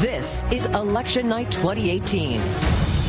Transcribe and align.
This 0.00 0.44
is 0.50 0.66
Election 0.74 1.26
Night 1.26 1.50
2018. 1.50 2.38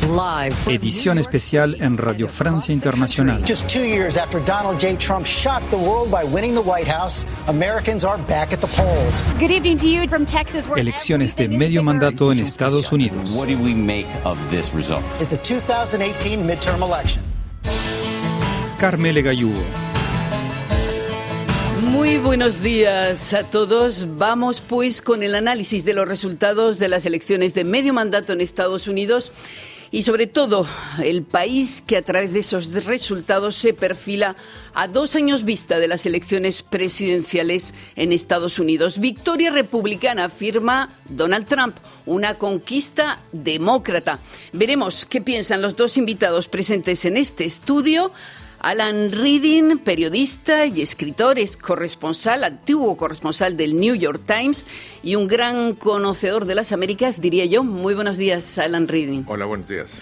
Live 0.08 0.54
from 0.54 0.72
Edición 0.72 1.18
especial 1.18 1.74
en 1.82 1.98
Radio 1.98 2.26
Francia 2.28 2.72
Internacional. 2.72 3.42
Just 3.44 3.68
two 3.68 3.84
years 3.84 4.16
after 4.16 4.40
Donald 4.42 4.80
J. 4.80 4.96
Trump 4.96 5.26
shocked 5.26 5.68
the 5.70 5.76
world 5.76 6.10
by 6.10 6.24
winning 6.24 6.54
the 6.54 6.62
White 6.62 6.86
House, 6.88 7.26
Americans 7.46 8.04
are 8.04 8.16
back 8.16 8.54
at 8.54 8.62
the 8.62 8.68
polls. 8.68 9.22
Good 9.38 9.50
evening 9.50 9.76
to 9.78 9.86
you 9.86 10.08
from 10.08 10.24
Texas. 10.24 10.66
where 10.66 10.78
Elecciones 10.80 11.36
de 11.36 11.48
medio 11.48 11.82
mandato 11.82 12.32
en 12.32 12.38
Estados 12.38 12.90
Unidos. 12.90 13.32
What 13.34 13.48
do 13.48 13.58
we 13.58 13.74
make 13.74 14.06
of 14.24 14.38
this 14.48 14.72
result? 14.72 15.04
Is 15.20 15.28
the 15.28 15.36
2018 15.36 16.38
midterm 16.46 16.80
election. 16.80 17.22
Carmele 18.78 19.22
Gallubo. 19.22 19.87
Muy 21.98 22.16
buenos 22.16 22.62
días 22.62 23.34
a 23.34 23.42
todos. 23.42 24.06
Vamos 24.16 24.60
pues 24.60 25.02
con 25.02 25.24
el 25.24 25.34
análisis 25.34 25.84
de 25.84 25.94
los 25.94 26.06
resultados 26.06 26.78
de 26.78 26.88
las 26.88 27.04
elecciones 27.06 27.54
de 27.54 27.64
medio 27.64 27.92
mandato 27.92 28.32
en 28.32 28.40
Estados 28.40 28.86
Unidos 28.86 29.32
y 29.90 30.02
sobre 30.02 30.28
todo 30.28 30.64
el 31.02 31.24
país 31.24 31.82
que 31.84 31.96
a 31.96 32.02
través 32.02 32.34
de 32.34 32.38
esos 32.38 32.72
resultados 32.84 33.56
se 33.56 33.74
perfila 33.74 34.36
a 34.74 34.86
dos 34.86 35.16
años 35.16 35.42
vista 35.42 35.80
de 35.80 35.88
las 35.88 36.06
elecciones 36.06 36.62
presidenciales 36.62 37.74
en 37.96 38.12
Estados 38.12 38.60
Unidos. 38.60 39.00
Victoria 39.00 39.50
republicana, 39.50 40.26
afirma 40.26 40.94
Donald 41.08 41.48
Trump, 41.48 41.78
una 42.06 42.34
conquista 42.34 43.22
demócrata. 43.32 44.20
Veremos 44.52 45.04
qué 45.04 45.20
piensan 45.20 45.62
los 45.62 45.74
dos 45.74 45.96
invitados 45.96 46.46
presentes 46.46 47.04
en 47.04 47.16
este 47.16 47.44
estudio. 47.44 48.12
Alan 48.60 49.12
Reading, 49.12 49.78
periodista 49.78 50.66
y 50.66 50.82
escritor, 50.82 51.38
es 51.38 51.56
corresponsal, 51.56 52.42
antiguo 52.42 52.96
corresponsal 52.96 53.56
del 53.56 53.78
New 53.78 53.94
York 53.94 54.22
Times 54.26 54.64
y 55.02 55.14
un 55.14 55.28
gran 55.28 55.74
conocedor 55.74 56.44
de 56.44 56.56
las 56.56 56.72
Américas, 56.72 57.20
diría 57.20 57.44
yo. 57.44 57.62
Muy 57.62 57.94
buenos 57.94 58.18
días, 58.18 58.58
Alan 58.58 58.88
Reading. 58.88 59.22
Hola, 59.26 59.46
buenos 59.46 59.68
días. 59.68 60.00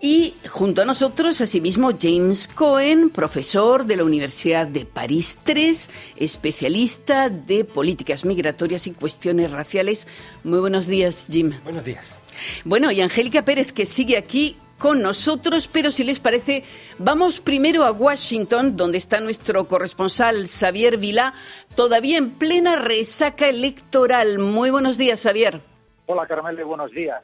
Y 0.00 0.34
junto 0.48 0.82
a 0.82 0.84
nosotros, 0.84 1.40
asimismo, 1.40 1.90
James 2.00 2.48
Cohen, 2.48 3.10
profesor 3.10 3.84
de 3.84 3.96
la 3.96 4.04
Universidad 4.04 4.66
de 4.66 4.86
París 4.86 5.36
III, 5.46 5.76
especialista 6.16 7.28
de 7.28 7.64
políticas 7.64 8.24
migratorias 8.24 8.86
y 8.86 8.92
cuestiones 8.92 9.50
raciales. 9.50 10.06
Muy 10.44 10.60
buenos 10.60 10.86
días, 10.86 11.26
Jim. 11.28 11.52
Buenos 11.64 11.84
días. 11.84 12.16
Bueno, 12.64 12.92
y 12.92 13.00
Angélica 13.00 13.44
Pérez, 13.44 13.72
que 13.72 13.86
sigue 13.86 14.16
aquí 14.16 14.56
con 14.78 15.02
nosotros, 15.02 15.68
pero 15.68 15.90
si 15.90 16.04
les 16.04 16.20
parece, 16.20 16.64
vamos 16.98 17.40
primero 17.40 17.84
a 17.84 17.90
Washington, 17.92 18.76
donde 18.76 18.98
está 18.98 19.20
nuestro 19.20 19.66
corresponsal 19.66 20.46
Xavier 20.48 20.96
Vilá, 20.98 21.34
todavía 21.74 22.16
en 22.18 22.30
plena 22.30 22.76
resaca 22.76 23.48
electoral. 23.48 24.38
Muy 24.38 24.70
buenos 24.70 24.96
días, 24.98 25.22
Xavier. 25.22 25.60
Hola 26.06 26.26
Carmele, 26.26 26.64
buenos 26.64 26.90
días. 26.92 27.22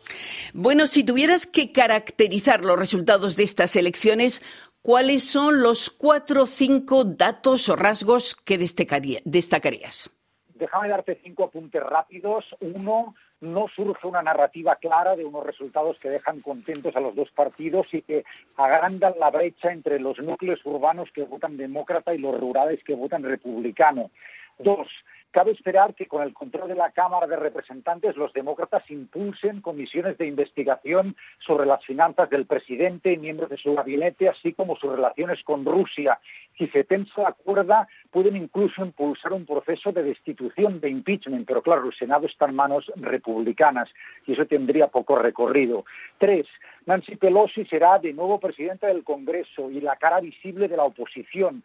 Bueno, 0.52 0.86
si 0.86 1.04
tuvieras 1.04 1.46
que 1.46 1.72
caracterizar 1.72 2.60
los 2.62 2.78
resultados 2.78 3.34
de 3.36 3.44
estas 3.44 3.76
elecciones, 3.76 4.42
¿cuáles 4.82 5.24
son 5.24 5.62
los 5.62 5.88
cuatro 5.88 6.42
o 6.42 6.46
cinco 6.46 7.04
datos 7.04 7.70
o 7.70 7.76
rasgos 7.76 8.34
que 8.34 8.58
destacaría- 8.58 9.22
destacarías? 9.24 10.10
Déjame 10.54 10.88
darte 10.90 11.18
cinco 11.24 11.44
apuntes 11.44 11.82
rápidos. 11.82 12.44
Uno, 12.60 13.14
no 13.44 13.68
surge 13.68 14.06
una 14.06 14.22
narrativa 14.22 14.76
clara 14.76 15.14
de 15.14 15.24
unos 15.24 15.44
resultados 15.44 15.98
que 15.98 16.10
dejan 16.10 16.40
contentos 16.40 16.96
a 16.96 17.00
los 17.00 17.14
dos 17.14 17.30
partidos 17.30 17.92
y 17.92 18.02
que 18.02 18.24
agrandan 18.56 19.14
la 19.20 19.30
brecha 19.30 19.72
entre 19.72 20.00
los 20.00 20.18
núcleos 20.18 20.60
urbanos 20.64 21.10
que 21.12 21.22
votan 21.22 21.56
demócrata 21.56 22.14
y 22.14 22.18
los 22.18 22.38
rurales 22.40 22.82
que 22.82 22.94
votan 22.94 23.22
republicano. 23.22 24.10
Dos, 24.58 24.88
cabe 25.32 25.50
esperar 25.50 25.94
que 25.94 26.06
con 26.06 26.22
el 26.22 26.32
control 26.32 26.68
de 26.68 26.76
la 26.76 26.92
Cámara 26.92 27.26
de 27.26 27.34
Representantes 27.34 28.16
los 28.16 28.32
demócratas 28.32 28.88
impulsen 28.88 29.60
comisiones 29.60 30.16
de 30.16 30.28
investigación 30.28 31.16
sobre 31.40 31.66
las 31.66 31.84
finanzas 31.84 32.30
del 32.30 32.46
presidente 32.46 33.12
y 33.12 33.18
miembros 33.18 33.50
de 33.50 33.56
su 33.56 33.74
gabinete, 33.74 34.28
así 34.28 34.52
como 34.52 34.76
sus 34.76 34.92
relaciones 34.92 35.42
con 35.42 35.64
Rusia. 35.64 36.20
Si 36.56 36.68
se 36.68 36.84
tensa 36.84 37.22
la 37.22 37.32
cuerda, 37.32 37.88
pueden 38.12 38.36
incluso 38.36 38.84
impulsar 38.84 39.32
un 39.32 39.44
proceso 39.44 39.90
de 39.90 40.04
destitución, 40.04 40.80
de 40.80 40.88
impeachment, 40.88 41.48
pero 41.48 41.62
claro, 41.62 41.86
el 41.86 41.94
Senado 41.94 42.26
está 42.26 42.46
en 42.46 42.54
manos 42.54 42.92
republicanas 42.94 43.92
y 44.26 44.34
eso 44.34 44.46
tendría 44.46 44.86
poco 44.86 45.16
recorrido. 45.16 45.84
Tres, 46.18 46.46
Nancy 46.86 47.16
Pelosi 47.16 47.64
será 47.64 47.98
de 47.98 48.12
nuevo 48.12 48.38
presidenta 48.38 48.86
del 48.86 49.02
Congreso 49.02 49.68
y 49.70 49.80
la 49.80 49.96
cara 49.96 50.20
visible 50.20 50.68
de 50.68 50.76
la 50.76 50.84
oposición. 50.84 51.64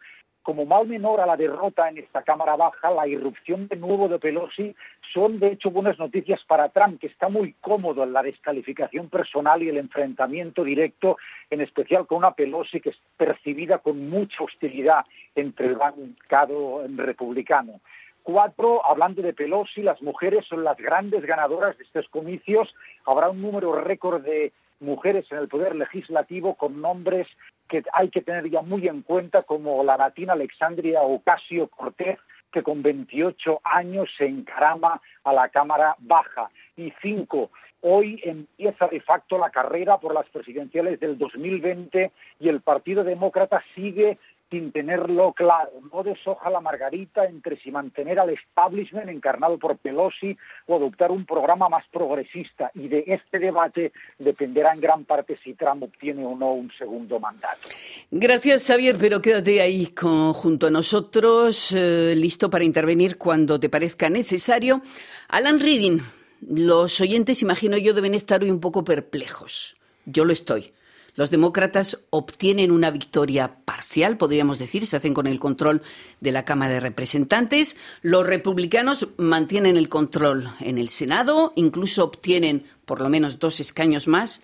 Como 0.50 0.66
mal 0.66 0.88
menor 0.88 1.20
a 1.20 1.26
la 1.26 1.36
derrota 1.36 1.88
en 1.88 1.98
esta 1.98 2.22
Cámara 2.22 2.56
Baja, 2.56 2.90
la 2.90 3.06
irrupción 3.06 3.68
de 3.68 3.76
nuevo 3.76 4.08
de 4.08 4.18
Pelosi 4.18 4.74
son 5.12 5.38
de 5.38 5.52
hecho 5.52 5.70
buenas 5.70 5.96
noticias 5.96 6.42
para 6.42 6.70
Trump, 6.70 7.00
que 7.00 7.06
está 7.06 7.28
muy 7.28 7.52
cómodo 7.60 8.02
en 8.02 8.12
la 8.12 8.20
descalificación 8.20 9.08
personal 9.08 9.62
y 9.62 9.68
el 9.68 9.76
enfrentamiento 9.76 10.64
directo, 10.64 11.18
en 11.50 11.60
especial 11.60 12.04
con 12.08 12.18
una 12.18 12.32
Pelosi 12.32 12.80
que 12.80 12.90
es 12.90 13.00
percibida 13.16 13.78
con 13.78 14.10
mucha 14.10 14.42
hostilidad 14.42 15.04
entre 15.36 15.66
el 15.66 15.76
bancado 15.76 16.84
republicano. 16.96 17.80
Cuatro, 18.24 18.84
hablando 18.84 19.22
de 19.22 19.32
Pelosi, 19.32 19.82
las 19.82 20.02
mujeres 20.02 20.46
son 20.46 20.64
las 20.64 20.78
grandes 20.78 21.24
ganadoras 21.24 21.78
de 21.78 21.84
estos 21.84 22.08
comicios. 22.08 22.74
Habrá 23.06 23.30
un 23.30 23.40
número 23.40 23.72
récord 23.76 24.24
de 24.24 24.52
mujeres 24.80 25.30
en 25.30 25.38
el 25.38 25.46
poder 25.46 25.76
legislativo 25.76 26.56
con 26.56 26.80
nombres 26.80 27.28
que 27.70 27.84
hay 27.92 28.08
que 28.10 28.20
tener 28.20 28.50
ya 28.50 28.62
muy 28.62 28.88
en 28.88 29.02
cuenta, 29.02 29.44
como 29.44 29.82
la 29.84 29.96
latina 29.96 30.32
Alexandria 30.34 31.02
Ocasio 31.02 31.68
Cortez, 31.68 32.18
que 32.52 32.64
con 32.64 32.82
28 32.82 33.60
años 33.62 34.12
se 34.18 34.26
encarama 34.26 35.00
a 35.22 35.32
la 35.32 35.48
Cámara 35.48 35.94
Baja. 36.00 36.50
Y 36.76 36.92
cinco, 37.00 37.50
hoy 37.80 38.20
empieza 38.24 38.88
de 38.88 39.00
facto 39.00 39.38
la 39.38 39.50
carrera 39.50 39.98
por 39.98 40.12
las 40.12 40.28
presidenciales 40.30 40.98
del 40.98 41.16
2020 41.16 42.10
y 42.40 42.48
el 42.48 42.60
Partido 42.60 43.04
Demócrata 43.04 43.62
sigue 43.76 44.18
sin 44.50 44.72
tenerlo 44.72 45.32
claro. 45.32 45.70
No 45.92 46.02
deshoja 46.02 46.50
la 46.50 46.60
margarita 46.60 47.24
entre 47.24 47.56
si 47.56 47.70
mantener 47.70 48.18
al 48.18 48.30
establishment 48.30 49.08
encarnado 49.08 49.58
por 49.58 49.78
Pelosi 49.78 50.36
o 50.66 50.76
adoptar 50.76 51.10
un 51.12 51.24
programa 51.24 51.68
más 51.68 51.84
progresista. 51.92 52.70
Y 52.74 52.88
de 52.88 53.04
este 53.06 53.38
debate 53.38 53.92
dependerá 54.18 54.72
en 54.74 54.80
gran 54.80 55.04
parte 55.04 55.38
si 55.42 55.54
Trump 55.54 55.84
obtiene 55.84 56.24
o 56.26 56.36
no 56.36 56.52
un 56.52 56.70
segundo 56.72 57.20
mandato. 57.20 57.68
Gracias, 58.10 58.66
Xavier, 58.66 58.96
pero 58.98 59.20
quédate 59.22 59.60
ahí 59.60 59.86
con- 59.88 60.32
junto 60.32 60.66
a 60.66 60.70
nosotros, 60.70 61.72
eh, 61.72 62.14
listo 62.16 62.50
para 62.50 62.64
intervenir 62.64 63.16
cuando 63.18 63.60
te 63.60 63.68
parezca 63.68 64.10
necesario. 64.10 64.82
Alan 65.28 65.58
Reading, 65.60 66.00
los 66.48 67.00
oyentes, 67.00 67.42
imagino 67.42 67.78
yo, 67.78 67.94
deben 67.94 68.14
estar 68.14 68.42
hoy 68.42 68.50
un 68.50 68.60
poco 68.60 68.82
perplejos. 68.82 69.76
Yo 70.06 70.24
lo 70.24 70.32
estoy. 70.32 70.72
Los 71.14 71.30
demócratas 71.30 71.98
obtienen 72.10 72.70
una 72.70 72.90
victoria 72.90 73.56
parcial, 73.64 74.16
podríamos 74.16 74.58
decir, 74.58 74.86
se 74.86 74.96
hacen 74.96 75.12
con 75.14 75.26
el 75.26 75.38
control 75.38 75.82
de 76.20 76.32
la 76.32 76.44
Cámara 76.44 76.72
de 76.74 76.80
Representantes. 76.80 77.76
Los 78.02 78.26
republicanos 78.26 79.08
mantienen 79.16 79.76
el 79.76 79.88
control 79.88 80.48
en 80.60 80.78
el 80.78 80.88
Senado, 80.88 81.52
incluso 81.56 82.04
obtienen 82.04 82.64
por 82.86 83.00
lo 83.00 83.08
menos 83.08 83.38
dos 83.38 83.60
escaños 83.60 84.06
más. 84.08 84.40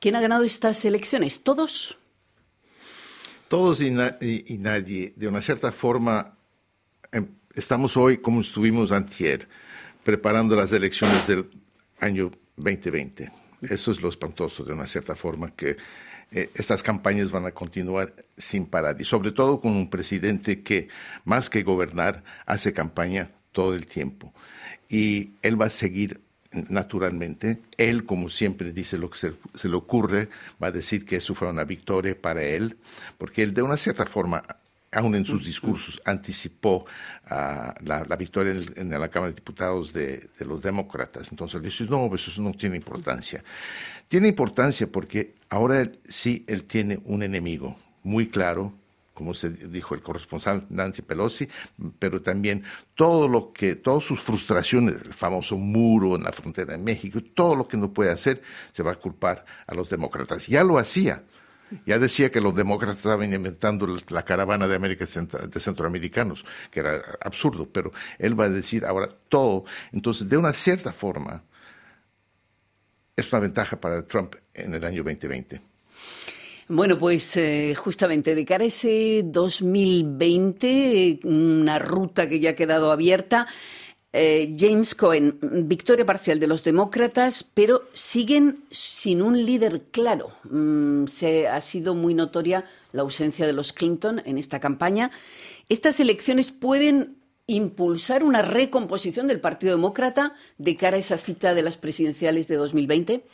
¿Quién 0.00 0.16
ha 0.16 0.20
ganado 0.20 0.44
estas 0.44 0.84
elecciones? 0.84 1.42
¿Todos? 1.42 1.96
Todos 3.48 3.80
y, 3.80 3.90
na- 3.90 4.16
y- 4.20 4.54
y 4.54 4.58
nadie, 4.58 5.12
de 5.16 5.28
una 5.28 5.40
cierta 5.42 5.70
forma, 5.70 6.36
em, 7.12 7.26
estamos 7.54 7.96
hoy 7.96 8.18
como 8.18 8.40
estuvimos 8.40 8.90
antier, 8.90 9.48
preparando 10.02 10.56
las 10.56 10.72
elecciones 10.72 11.26
del 11.26 11.48
año 12.00 12.30
2020. 12.56 13.30
Eso 13.70 13.90
es 13.90 14.00
lo 14.02 14.08
espantoso, 14.08 14.64
de 14.64 14.72
una 14.72 14.86
cierta 14.86 15.14
forma, 15.14 15.52
que 15.54 15.76
eh, 16.30 16.50
estas 16.54 16.82
campañas 16.82 17.30
van 17.30 17.46
a 17.46 17.52
continuar 17.52 18.14
sin 18.36 18.66
parar. 18.66 19.00
Y 19.00 19.04
sobre 19.04 19.32
todo 19.32 19.60
con 19.60 19.72
un 19.72 19.90
presidente 19.90 20.62
que, 20.62 20.88
más 21.24 21.50
que 21.50 21.62
gobernar, 21.62 22.24
hace 22.46 22.72
campaña 22.72 23.30
todo 23.52 23.74
el 23.74 23.86
tiempo. 23.86 24.32
Y 24.88 25.30
él 25.42 25.60
va 25.60 25.66
a 25.66 25.70
seguir 25.70 26.20
naturalmente. 26.68 27.62
Él, 27.76 28.04
como 28.04 28.28
siempre 28.28 28.72
dice 28.72 28.98
lo 28.98 29.10
que 29.10 29.18
se, 29.18 29.34
se 29.54 29.68
le 29.68 29.76
ocurre, 29.76 30.28
va 30.62 30.68
a 30.68 30.72
decir 30.72 31.04
que 31.04 31.16
eso 31.16 31.34
fue 31.34 31.48
una 31.48 31.64
victoria 31.64 32.20
para 32.20 32.42
él, 32.42 32.78
porque 33.18 33.42
él 33.42 33.54
de 33.54 33.62
una 33.62 33.76
cierta 33.76 34.06
forma, 34.06 34.44
aún 34.94 35.14
en 35.14 35.26
sus 35.26 35.44
discursos, 35.44 36.00
anticipó 36.04 36.86
ah, 37.26 37.74
la, 37.84 38.04
la 38.04 38.16
victoria 38.16 38.52
en, 38.52 38.58
el- 38.58 38.72
en 38.76 38.90
la 39.00 39.08
Cámara 39.08 39.30
de 39.32 39.36
Diputados 39.36 39.92
de, 39.92 40.28
de 40.38 40.44
los 40.44 40.62
demócratas. 40.62 41.30
Entonces 41.30 41.60
dice, 41.62 41.84
no, 41.88 42.12
eso 42.14 42.40
no 42.42 42.52
tiene 42.52 42.76
importancia. 42.76 43.42
Tiene 44.08 44.28
importancia 44.28 44.86
porque 44.86 45.34
ahora 45.48 45.80
él- 45.80 45.98
sí 46.08 46.44
él 46.46 46.64
tiene 46.64 47.00
un 47.04 47.22
enemigo 47.22 47.76
muy 48.02 48.28
claro, 48.28 48.72
como 49.14 49.32
se 49.32 49.48
dijo 49.50 49.94
el 49.94 50.02
corresponsal 50.02 50.66
Nancy 50.70 51.02
Pelosi, 51.02 51.48
pero 52.00 52.20
también 52.20 52.64
todo 52.96 53.28
lo 53.28 53.52
que, 53.52 53.76
todas 53.76 54.02
sus 54.04 54.20
frustraciones, 54.20 54.96
el 55.02 55.14
famoso 55.14 55.56
muro 55.56 56.16
en 56.16 56.24
la 56.24 56.32
frontera 56.32 56.72
de 56.72 56.78
México, 56.78 57.20
todo 57.32 57.54
lo 57.54 57.68
que 57.68 57.76
no 57.76 57.92
puede 57.92 58.10
hacer, 58.10 58.42
se 58.72 58.82
va 58.82 58.90
a 58.92 58.96
culpar 58.96 59.44
a 59.68 59.74
los 59.74 59.88
demócratas. 59.88 60.46
Ya 60.48 60.64
lo 60.64 60.78
hacía. 60.78 61.22
Ya 61.86 61.98
decía 61.98 62.30
que 62.30 62.40
los 62.40 62.54
demócratas 62.54 62.98
estaban 62.98 63.32
inventando 63.32 63.86
la- 64.08 64.24
caravana 64.24 64.68
de 64.68 64.76
América 64.76 65.04
de 65.06 65.60
centroamericanos, 65.60 66.44
que 66.70 66.80
era 66.80 67.02
absurdo, 67.20 67.68
pero 67.70 67.90
él 68.18 68.38
va 68.38 68.44
a 68.44 68.50
decir 68.50 68.84
ahora 68.84 69.08
todo. 69.28 69.64
Entonces, 69.92 70.28
de 70.28 70.36
una 70.36 70.52
cierta 70.52 70.92
forma, 70.92 71.42
es 73.16 73.32
una 73.32 73.40
ventaja 73.40 73.80
para 73.80 74.06
Trump 74.06 74.34
en 74.52 74.74
el 74.74 74.84
año 74.84 75.02
2020. 75.02 75.60
Bueno, 76.68 76.98
pues 76.98 77.36
eh, 77.36 77.74
justamente 77.76 78.34
de 78.34 78.44
cara 78.46 78.64
a 78.64 78.68
ese 78.68 79.22
2020, 79.24 81.20
una 81.24 81.78
ruta 81.78 82.28
que 82.28 82.40
ya 82.40 82.50
ha 82.50 82.56
quedado 82.56 82.90
abierta, 82.90 83.46
eh, 84.16 84.54
James 84.56 84.94
Cohen, 84.94 85.40
victoria 85.66 86.06
parcial 86.06 86.38
de 86.38 86.46
los 86.46 86.62
demócratas, 86.62 87.42
pero 87.42 87.82
siguen 87.94 88.62
sin 88.70 89.20
un 89.20 89.44
líder 89.44 89.86
claro. 89.90 90.30
Mm, 90.44 91.06
se 91.06 91.48
ha 91.48 91.60
sido 91.60 91.96
muy 91.96 92.14
notoria 92.14 92.64
la 92.92 93.02
ausencia 93.02 93.44
de 93.44 93.52
los 93.52 93.72
Clinton 93.72 94.22
en 94.24 94.38
esta 94.38 94.60
campaña. 94.60 95.10
¿Estas 95.68 95.98
elecciones 95.98 96.52
pueden 96.52 97.16
impulsar 97.48 98.22
una 98.22 98.40
recomposición 98.40 99.26
del 99.26 99.40
Partido 99.40 99.74
Demócrata 99.74 100.34
de 100.58 100.76
cara 100.76 100.96
a 100.96 101.00
esa 101.00 101.18
cita 101.18 101.52
de 101.52 101.62
las 101.62 101.76
presidenciales 101.76 102.46
de 102.46 102.54
2020? 102.54 103.24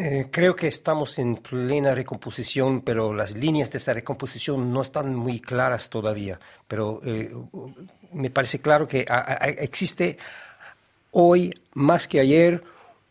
Eh, 0.00 0.28
creo 0.30 0.54
que 0.54 0.68
estamos 0.68 1.18
en 1.18 1.36
plena 1.38 1.92
recomposición, 1.92 2.82
pero 2.82 3.12
las 3.12 3.34
líneas 3.34 3.68
de 3.72 3.78
esa 3.78 3.92
recomposición 3.92 4.72
no 4.72 4.82
están 4.82 5.12
muy 5.12 5.40
claras 5.40 5.90
todavía. 5.90 6.38
Pero 6.68 7.00
eh, 7.04 7.34
me 8.12 8.30
parece 8.30 8.60
claro 8.60 8.86
que 8.86 9.04
existe 9.58 10.16
hoy, 11.10 11.52
más 11.74 12.06
que 12.06 12.20
ayer, 12.20 12.62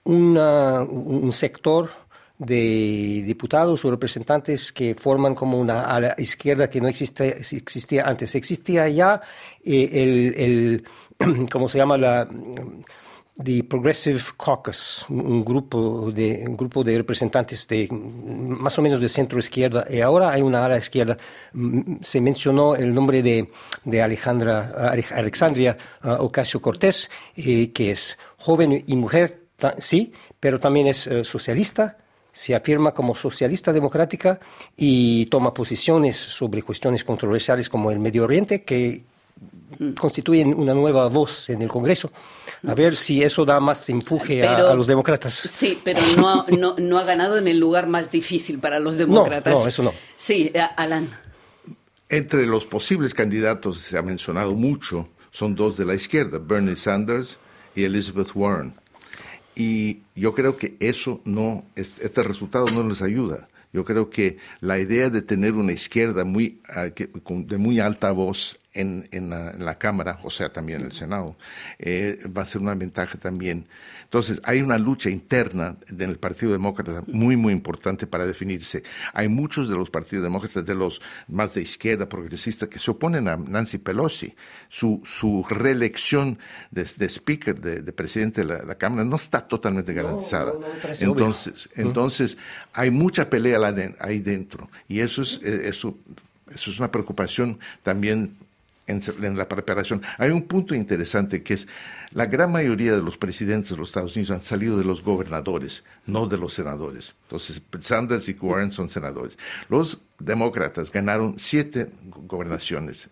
un 0.06 1.30
sector 1.34 1.90
de 2.38 3.24
diputados 3.26 3.84
o 3.84 3.92
representantes 3.92 4.72
que 4.72 4.96
forman 4.96 5.36
como 5.36 5.60
una 5.60 5.82
ala 5.82 6.16
izquierda 6.18 6.70
que 6.70 6.80
no 6.80 6.88
existía 6.88 8.06
antes. 8.06 8.34
Existía 8.36 8.88
ya 8.88 9.22
eh, 9.66 9.90
el, 9.92 10.86
el, 11.20 11.48
¿cómo 11.52 11.68
se 11.68 11.80
llama? 11.80 11.98
La, 11.98 12.30
The 13.44 13.64
Progressive 13.64 14.22
Caucus, 14.36 15.06
un 15.10 15.46
grupo 15.46 16.12
de, 16.12 16.44
un 16.48 16.58
grupo 16.58 16.84
de 16.84 16.98
representantes 16.98 17.68
de 17.68 17.88
más 17.92 18.78
o 18.80 18.82
menos 18.82 19.00
de 19.00 19.08
centro 19.08 19.38
izquierda, 19.38 19.86
y 19.88 20.02
ahora 20.02 20.32
hay 20.32 20.42
una 20.42 20.66
ala 20.66 20.78
izquierda. 20.78 21.18
Mm, 21.54 21.98
se 22.02 22.20
mencionó 22.20 22.76
el 22.76 22.94
nombre 22.94 23.22
de, 23.22 23.50
de 23.86 24.02
Alejandra, 24.02 24.92
Alexandria 25.12 25.78
uh, 26.04 26.24
Ocasio 26.24 26.62
Cortés, 26.62 27.12
eh, 27.36 27.72
que 27.72 27.92
es 27.92 28.18
joven 28.38 28.84
y 28.88 28.96
mujer, 28.96 29.42
sí, 29.78 30.12
pero 30.40 30.60
también 30.60 30.88
es 30.88 31.06
eh, 31.06 31.24
socialista, 31.24 31.98
se 32.32 32.56
afirma 32.56 32.94
como 32.94 33.14
socialista 33.14 33.72
democrática 33.72 34.40
y 34.76 35.28
toma 35.28 35.54
posiciones 35.54 36.16
sobre 36.16 36.64
cuestiones 36.64 37.04
controversiales 37.04 37.70
como 37.70 37.92
el 37.92 38.00
Medio 38.00 38.24
Oriente, 38.24 38.64
que 38.64 39.04
constituyen 39.98 40.54
una 40.54 40.74
nueva 40.74 41.08
voz 41.08 41.50
en 41.50 41.62
el 41.62 41.70
Congreso. 41.70 42.12
A 42.68 42.74
ver 42.74 42.96
si 42.96 43.22
eso 43.22 43.46
da 43.46 43.60
más 43.60 43.88
empuje 43.90 44.46
a, 44.46 44.74
los 44.74 44.88
demócratas. 44.88 45.34
Sí, 45.34 45.80
pero 45.84 46.02
no, 46.18 46.46
no, 46.58 46.76
no, 46.78 46.98
ha 46.98 47.04
ganado 47.04 47.38
en 47.38 47.48
el 47.48 47.60
lugar 47.60 47.88
más 47.88 48.10
difícil 48.10 48.60
para 48.60 48.80
los 48.80 48.98
demócratas. 48.98 49.54
No, 49.54 49.62
no 49.62 49.68
eso 49.68 49.84
no. 49.84 49.94
Sí, 50.16 50.52
Alan. 50.76 51.10
Entre 52.10 52.46
los 52.46 52.66
posibles 52.66 53.14
candidatos, 53.14 53.80
se 53.80 53.98
ha 53.98 54.02
mencionado 54.02 54.56
mucho, 54.56 55.10
son 55.30 55.56
dos 55.56 55.78
de 55.78 55.86
la 55.86 55.94
izquierda, 55.94 56.40
Bernie 56.40 56.78
Sanders 56.78 57.38
y 57.76 57.84
Elizabeth 57.84 58.32
Warren. 58.34 58.74
Y 59.56 60.00
yo 60.16 60.34
creo 60.34 60.58
que 60.58 60.78
eso 60.80 61.22
no, 61.26 61.66
este 61.76 62.24
resultado 62.24 62.68
no 62.68 62.88
les 62.88 63.02
ayuda. 63.02 63.50
Yo 63.74 63.84
creo 63.84 64.10
que 64.10 64.38
la 64.62 64.80
idea 64.80 65.10
de 65.10 65.22
tener 65.22 65.54
una 65.54 65.74
izquierda 65.74 66.24
muy, 66.24 66.62
ah, 66.70 66.88
de 66.88 67.58
muy 67.58 67.80
alta 67.80 68.12
voz 68.12 68.58
en, 68.78 69.10
en, 69.12 69.30
la, 69.30 69.78
Cámara, 69.78 70.20
o 70.24 70.30
sea, 70.30 70.50
también 70.50 70.82
en 70.82 70.88
el 70.88 70.94
Senado, 70.94 71.36
eh, 71.80 72.20
va 72.36 72.44
a 72.44 72.46
ser 72.46 72.62
una 72.62 72.76
ventaja 72.76 73.18
también. 73.18 73.68
Entonces, 74.04 74.40
hay 74.44 74.62
una 74.62 74.78
lucha 74.78 75.10
interna 75.10 75.76
en 75.90 76.02
el 76.02 76.18
Partido 76.18 76.54
Demócrata 76.54 77.04
muy, 77.08 77.36
muy 77.36 77.52
importante 77.52 78.08
para 78.08 78.26
definirse. 78.26 78.84
Hay 79.14 79.28
muchos 79.28 79.68
de 79.68 79.76
los 79.76 79.90
partidos 79.90 80.24
demócratas, 80.24 80.66
de 80.66 80.76
los 80.76 81.02
más 81.28 81.56
de 81.56 81.62
izquierda, 81.62 82.08
progresistas, 82.08 82.70
que 82.70 82.80
se 82.80 82.90
oponen 82.90 83.28
a 83.28 83.36
Nancy 83.36 83.80
Pelosi. 83.80 84.34
Su, 84.70 85.02
su 85.04 85.46
reelección 85.50 86.40
de, 86.72 86.84
speaker, 87.10 87.60
de, 87.60 87.92
presidente 87.92 88.46
de 88.46 88.64
la, 88.64 88.76
Cámara, 88.76 89.04
no 89.04 89.16
está 89.16 89.42
totalmente 89.46 89.94
garantizada. 89.94 90.54
entonces, 91.02 91.68
entonces, 91.76 92.38
hay 92.74 92.92
mucha 92.92 93.30
pelea 93.30 93.60
ahí 94.00 94.20
dentro. 94.20 94.70
Y 94.88 95.00
eso 95.00 95.22
es, 95.22 95.42
eh, 95.44 95.68
eso, 95.68 95.98
eso 96.54 96.72
es 96.72 96.80
una 96.80 96.92
preocupación 96.92 97.60
también 97.84 98.38
en, 98.88 99.38
la 99.38 99.48
preparación. 99.48 100.02
Hay 100.18 100.32
un 100.32 100.44
punto 100.44 100.74
interesante 100.74 101.44
que 101.44 101.54
es 101.56 101.68
la 102.12 102.26
gran 102.26 102.52
mayoría 102.52 102.96
de 102.96 103.02
los 103.02 103.18
presidentes 103.18 103.72
de 103.72 103.78
los 103.78 103.90
Estados 103.90 104.16
Unidos 104.16 104.32
han 104.32 104.42
salido 104.42 104.78
de 104.78 104.86
los 104.86 105.04
gobernadores, 105.04 105.84
no 106.06 106.28
de 106.28 106.38
los 106.38 106.54
senadores. 106.54 107.14
Entonces, 107.24 107.62
Sanders 107.82 108.30
y 108.30 108.38
Warren 108.40 108.72
son 108.72 108.90
senadores. 108.90 109.38
Los 109.70 110.02
demócratas 110.20 110.92
ganaron 110.92 111.38
siete 111.38 111.90
gobernaciones 112.06 113.10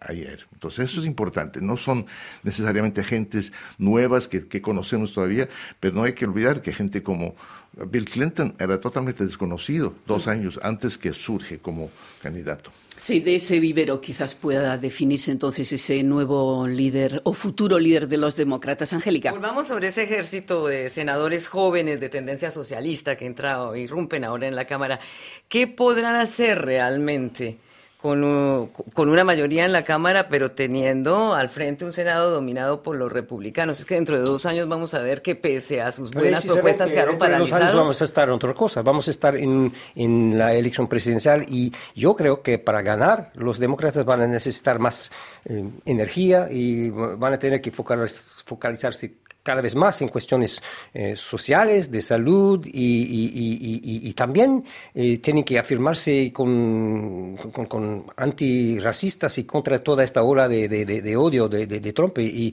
ayer. 0.00 0.46
Entonces, 0.52 0.90
eso 0.90 1.00
es 1.00 1.06
importante. 1.06 1.60
No 1.60 1.76
son 1.76 2.06
necesariamente 2.42 3.04
gentes 3.04 3.52
nuevas 3.78 4.28
que, 4.28 4.46
que 4.46 4.62
conocemos 4.62 5.12
todavía, 5.12 5.48
pero 5.78 5.94
no 5.94 6.04
hay 6.04 6.14
que 6.14 6.24
olvidar 6.24 6.62
que 6.62 6.72
gente 6.72 7.02
como 7.02 7.34
Bill 7.72 8.04
Clinton 8.04 8.54
era 8.58 8.80
totalmente 8.80 9.24
desconocido 9.24 9.94
dos 10.06 10.26
años 10.26 10.58
antes 10.62 10.98
que 10.98 11.12
surge 11.12 11.58
como 11.58 11.90
candidato. 12.22 12.72
Sí, 12.96 13.20
de 13.20 13.36
ese 13.36 13.60
vivero 13.60 13.98
quizás 13.98 14.34
pueda 14.34 14.76
definirse 14.76 15.30
entonces 15.30 15.72
ese 15.72 16.02
nuevo 16.02 16.66
líder 16.66 17.22
o 17.24 17.32
futuro 17.32 17.78
líder 17.78 18.08
de 18.08 18.18
los 18.18 18.36
demócratas. 18.36 18.92
Angélica. 18.92 19.30
Volvamos 19.30 19.68
sobre 19.68 19.88
ese 19.88 20.02
ejército 20.02 20.66
de 20.66 20.90
senadores 20.90 21.48
jóvenes 21.48 21.98
de 21.98 22.10
tendencia 22.10 22.50
socialista 22.50 23.16
que 23.16 23.24
entra, 23.24 23.70
irrumpen 23.74 24.24
ahora 24.24 24.48
en 24.48 24.54
la 24.54 24.66
Cámara. 24.66 25.00
¿Qué 25.48 25.66
podrán 25.66 26.16
hacer 26.16 26.29
realmente? 26.38 27.58
con, 28.00 28.70
con, 28.94 29.08
una 29.08 29.24
mayoría 29.24 29.64
en 29.66 29.72
la 29.72 29.84
Cámara, 29.84 30.28
pero 30.28 30.52
teniendo 30.52 31.34
al 31.34 31.50
frente 31.50 31.84
un 31.84 31.92
Senado 31.92 32.30
dominado 32.30 32.82
por 32.82 32.96
los 32.96 33.12
republicanos. 33.12 33.78
Es 33.78 33.84
que 33.84 33.94
dentro 33.94 34.18
de 34.18 34.24
dos 34.24 34.46
años 34.46 34.68
vamos 34.68 34.94
a 34.94 35.00
ver 35.00 35.20
que 35.20 35.36
pese 35.36 35.82
a 35.82 35.92
sus 35.92 36.10
buenas 36.10 36.46
propuestas 36.46 36.88
que 36.88 36.94
quedaron 36.94 37.18
paralizados. 37.18 37.62
Años 37.62 37.76
vamos 37.76 38.00
a 38.00 38.04
estar 38.04 38.28
en 38.28 38.34
otra 38.34 38.54
cosa, 38.54 38.82
vamos 38.82 39.08
a 39.08 39.10
estar 39.10 39.36
en, 39.36 39.72
en 39.94 40.38
la 40.38 40.54
elección 40.54 40.88
presidencial 40.88 41.44
y 41.48 41.72
yo 41.94 42.16
creo 42.16 42.42
que 42.42 42.58
para 42.58 42.80
ganar 42.80 43.32
los 43.34 43.58
demócratas 43.58 44.04
van 44.04 44.22
a 44.22 44.26
necesitar 44.26 44.78
más 44.78 45.12
eh, 45.44 45.64
energía 45.84 46.48
y 46.50 46.90
van 46.90 47.34
a 47.34 47.38
tener 47.38 47.60
que 47.60 47.70
focalizarse 47.70 49.14
cada 49.42 49.60
vez 49.60 49.74
más 49.74 50.00
en 50.02 50.08
cuestiones 50.08 50.62
eh, 50.92 51.14
sociales, 51.16 51.90
de 51.90 52.02
salud 52.02 52.66
y, 52.66 54.12
también 54.14 54.64
eh, 54.94 55.18
tienen 55.18 55.44
que 55.44 55.58
afirmarse 55.58 56.30
con, 56.32 57.36
con, 57.36 58.04
antirracistas 58.16 59.38
y 59.38 59.44
contra 59.44 59.78
toda 59.78 60.04
esta 60.04 60.22
ola 60.22 60.48
de, 60.48 61.16
odio 61.16 61.48
de, 61.48 61.92
Trump 61.92 62.18
y, 62.18 62.52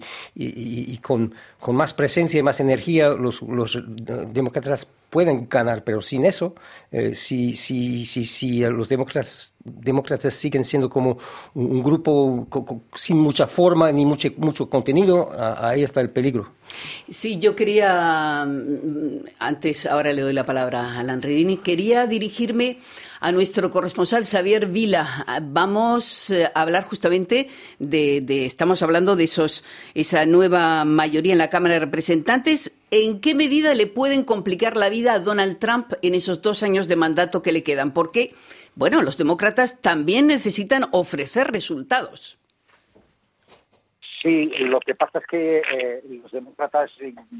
con, 1.01 1.33
con, 1.59 1.75
más 1.75 1.93
presencia 1.93 2.39
y 2.39 2.43
más 2.43 2.59
energía 2.59 3.09
los, 3.09 3.41
los 3.41 3.77
demócratas 3.87 4.87
pueden 5.09 5.47
ganar, 5.49 5.83
pero 5.83 6.01
sin 6.01 6.25
eso, 6.25 6.55
eh, 6.91 7.15
si, 7.15 7.55
si, 7.55 8.05
si, 8.05 8.25
si, 8.25 8.59
los 8.61 8.89
demócratas, 8.89 9.53
demócratas 9.63 10.33
siguen 10.33 10.65
siendo 10.65 10.89
como 10.89 11.17
un, 11.53 11.81
grupo 11.81 12.47
sin 12.95 13.17
mucha 13.17 13.47
forma 13.47 13.91
ni 13.91 14.05
mucho, 14.05 14.29
mucho 14.37 14.69
contenido, 14.69 15.31
ahí 15.59 15.83
está 15.83 16.01
el 16.01 16.09
peligro. 16.09 16.51
Sí, 17.09 17.39
yo 17.39 17.55
quería, 17.55 18.45
mm, 18.45 19.25
antes, 19.39 19.85
ahora 19.85 20.11
le 20.11 20.21
doy 20.21 20.33
la 20.33 20.45
palabra 20.45 20.81
a 20.81 20.99
Alan 20.99 21.21
Redini, 21.21 21.57
quería 21.57 22.05
dirigirme 22.07 22.77
a 23.19 23.31
nuestro 23.31 23.71
corresponsal 23.71 24.25
Xavier 24.25 24.67
Vila. 24.67 25.25
Vamos 25.43 26.29
eh, 26.29 26.45
a 26.53 26.61
hablar 26.61 26.83
justamente 26.83 27.49
de, 27.79 28.21
de, 28.21 28.45
estamos 28.45 28.81
hablando 28.81 29.15
de 29.15 29.25
esos, 29.25 29.63
esa 29.93 30.25
nueva 30.25 30.85
mayoría 30.85 31.33
en 31.33 31.39
la 31.39 31.49
Cámara 31.49 31.75
de 31.75 31.81
Representantes. 31.81 32.71
¿En 32.91 33.19
qué 33.19 33.35
medida 33.35 33.73
le 33.73 33.87
pueden 33.87 34.23
complicar 34.23 34.77
la 34.77 34.89
vida 34.89 35.13
a 35.13 35.19
Donald 35.19 35.59
Trump 35.59 35.93
en 36.01 36.15
esos 36.15 36.41
dos 36.41 36.63
años 36.63 36.87
de 36.87 36.95
mandato 36.95 37.41
que 37.41 37.51
le 37.51 37.63
quedan? 37.63 37.93
Porque, 37.93 38.33
bueno, 38.75 39.01
los 39.01 39.17
demócratas 39.17 39.81
también 39.81 40.27
necesitan 40.27 40.87
ofrecer 40.91 41.51
resultados. 41.51 42.37
Sí, 44.21 44.49
lo 44.59 44.79
que 44.79 44.95
pasa 44.95 45.19
es 45.19 45.27
que 45.27 45.61
eh, 45.71 46.03
los 46.21 46.31
demócratas, 46.31 46.91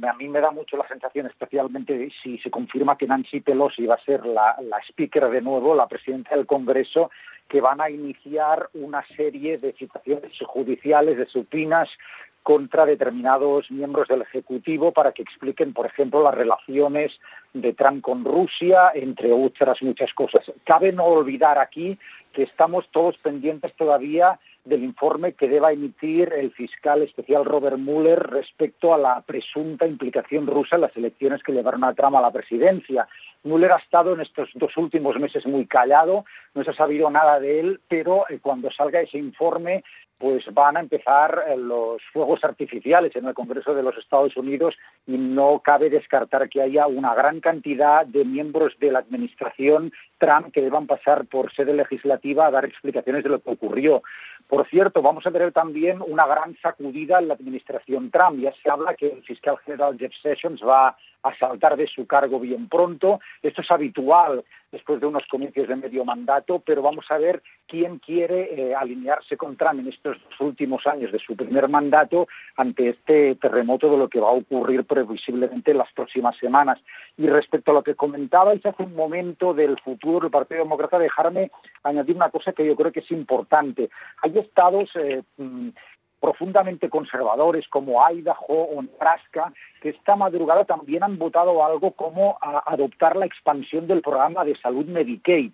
a 0.04 0.14
mí 0.14 0.28
me 0.28 0.42
da 0.42 0.52
mucho 0.52 0.78
la 0.78 0.88
sensación, 0.88 1.26
especialmente 1.26 2.10
si 2.22 2.38
se 2.38 2.52
confirma 2.52 2.98
que 2.98 3.08
Nancy 3.08 3.42
Pelosi 3.42 3.88
va 3.88 3.96
a 3.96 4.04
ser 4.04 4.26
la, 4.26 4.56
la 4.62 4.78
speaker 4.88 5.30
de 5.30 5.42
nuevo, 5.42 5.74
la 5.74 5.88
presidenta 5.88 6.36
del 6.36 6.46
Congreso, 6.46 7.10
que 7.48 7.62
van 7.62 7.82
a 7.82 7.90
iniciar 7.90 8.70
una 8.74 9.04
serie 9.16 9.58
de 9.58 9.74
citaciones 9.74 10.38
judiciales, 10.46 11.18
de 11.18 11.26
supinas 11.26 11.90
contra 12.44 12.86
determinados 12.86 13.70
miembros 13.72 14.08
del 14.08 14.22
Ejecutivo 14.22 14.94
para 14.94 15.12
que 15.12 15.22
expliquen, 15.22 15.74
por 15.74 15.86
ejemplo, 15.86 16.24
las 16.24 16.34
relaciones 16.34 17.20
de 17.54 17.74
Trump 17.74 18.02
con 18.02 18.24
Rusia, 18.24 18.92
entre 18.94 19.34
otras 19.34 19.82
muchas 19.82 20.14
cosas. 20.14 20.50
Cabe 20.64 20.94
no 20.94 21.06
olvidar 21.06 21.58
aquí 21.58 21.98
que 22.32 22.44
estamos 22.44 22.88
todos 22.92 23.18
pendientes 23.18 23.74
todavía 23.74 24.40
del 24.68 24.84
informe 24.84 25.34
que 25.34 25.48
deba 25.48 25.72
emitir 25.72 26.34
el 26.34 26.52
fiscal 26.52 27.02
especial 27.02 27.46
Robert 27.46 27.78
Mueller 27.78 28.20
respecto 28.20 28.94
a 28.94 28.98
la 28.98 29.22
presunta 29.22 29.88
implicación 29.88 30.46
rusa 30.46 30.76
en 30.76 30.82
las 30.82 30.96
elecciones 30.98 31.42
que 31.44 31.54
llevaron 31.54 31.84
a 31.84 31.94
Trump 31.94 32.16
a 32.16 32.22
la 32.22 32.32
presidencia. 32.32 33.08
Mueller 33.48 33.72
ha 33.72 33.78
estado 33.78 34.14
en 34.14 34.22
estos 34.22 34.50
dos 34.56 34.76
últimos 34.78 35.18
meses 35.20 35.46
muy 35.46 35.66
callado, 35.66 36.26
no 36.54 36.64
se 36.64 36.72
ha 36.72 36.74
sabido 36.74 37.10
nada 37.10 37.40
de 37.40 37.60
él, 37.60 37.82
pero 37.88 38.26
eh, 38.30 38.40
cuando 38.42 38.70
salga 38.72 39.02
ese 39.02 39.18
informe 39.18 39.84
pues 40.18 40.52
van 40.54 40.78
a 40.78 40.80
empezar 40.80 41.46
eh, 41.48 41.58
los 41.58 42.02
fuegos 42.12 42.44
artificiales 42.44 43.16
en 43.16 43.26
el 43.26 43.34
Congreso 43.34 43.76
de 43.76 43.84
los 43.84 43.98
Estados 43.98 44.36
Unidos 44.36 44.78
y 45.06 45.18
no 45.18 45.60
cabe 45.60 45.90
descartar 45.90 46.50
que 46.50 46.62
haya 46.62 46.88
una 46.88 47.14
gran 47.14 47.40
cantidad 47.40 48.06
de 48.06 48.26
miembros 48.26 48.78
de 48.80 48.92
la 48.92 49.00
administración 49.00 49.92
Trump 50.18 50.52
que 50.52 50.62
deban 50.62 50.88
pasar 50.88 51.26
por 51.26 51.52
sede 51.54 51.74
legislativa 51.74 52.48
a 52.48 52.52
dar 52.52 52.66
explicaciones 52.66 53.24
de 53.24 53.30
lo 53.30 53.40
que 53.40 53.52
ocurrió. 53.52 54.02
Por 54.48 54.66
cierto, 54.68 55.02
vamos 55.02 55.28
a 55.28 55.32
tener 55.32 55.52
también 55.52 56.02
una 56.02 56.26
gran 56.26 56.56
sacudida 56.62 57.20
en 57.20 57.28
la 57.28 57.34
administración 57.34 58.10
Trump. 58.10 58.40
Ya 58.40 58.54
se 58.54 58.70
habla 58.70 58.96
que 58.96 59.08
el 59.08 59.24
fiscal 59.24 59.58
general 59.60 59.98
Jeff 60.00 60.14
Sessions 60.22 60.64
va 60.66 60.98
a 61.24 61.36
saltar 61.36 61.76
de 61.76 61.88
su 61.88 62.06
cargo 62.06 62.40
bien 62.40 62.68
pronto. 62.70 63.20
Esto 63.42 63.62
es 63.62 63.72
habitual 63.72 64.44
después 64.72 65.00
de 65.00 65.08
unos 65.08 65.26
comicios 65.28 65.68
de 65.68 65.76
medio 65.76 66.04
mandato, 66.04 66.60
pero 66.60 66.82
vamos 66.82 67.06
a 67.10 67.18
ver 67.18 67.42
quién 67.68 68.00
quiere 68.00 68.54
eh, 68.54 68.76
alinearse 68.76 69.38
con 69.38 69.56
Trump 69.56 69.80
en 69.80 69.88
estos 69.88 70.18
últimos 70.40 70.86
años 70.88 71.12
de 71.12 71.20
su 71.20 71.36
primer 71.36 71.70
mandato 71.70 72.28
ante 72.56 72.90
este 72.90 73.36
terremoto 73.36 73.90
de 73.90 73.98
lo 73.98 74.10
que 74.10 74.20
va 74.20 74.30
a 74.30 74.34
ocurrir 74.34 74.86
previsiblemente 74.86 75.72
en 75.72 75.78
las 75.78 75.92
próximas 75.94 76.36
semanas. 76.38 76.80
Y 77.18 77.28
respecto 77.28 77.72
a 77.72 77.76
lo 77.76 77.84
que 77.84 77.96
comentabais 77.96 78.66
hace 78.66 78.84
un 78.84 78.96
momento 78.96 79.54
del 79.54 79.80
futuro 79.80 80.22
del 80.22 80.32
Partido 80.32 80.64
Demócrata, 80.64 81.00
dejarme 81.00 81.52
añadir 81.84 82.16
una 82.16 82.30
cosa 82.30 82.54
que 82.54 82.66
yo 82.66 82.76
creo 82.76 82.92
que 82.92 83.00
es 83.00 83.12
importante. 83.12 83.90
Hay 84.22 84.38
estados 84.38 84.96
eh, 84.96 85.24
mm, 85.38 85.70
profundamente 86.20 86.90
conservadores 86.90 87.68
como 87.68 88.02
Idaho 88.10 88.46
o 88.48 88.82
Nebraska, 88.82 89.54
que 89.82 89.90
esta 89.90 90.16
madrugada 90.16 90.66
también 90.66 91.04
han 91.04 91.18
votado 91.18 91.64
algo 91.64 91.92
como 91.92 92.38
adoptar 92.42 93.16
la 93.16 93.26
expansión 93.26 93.88
del 93.88 94.02
programa 94.02 94.44
de 94.44 94.56
salud 94.56 94.86
Medicaid. 94.86 95.52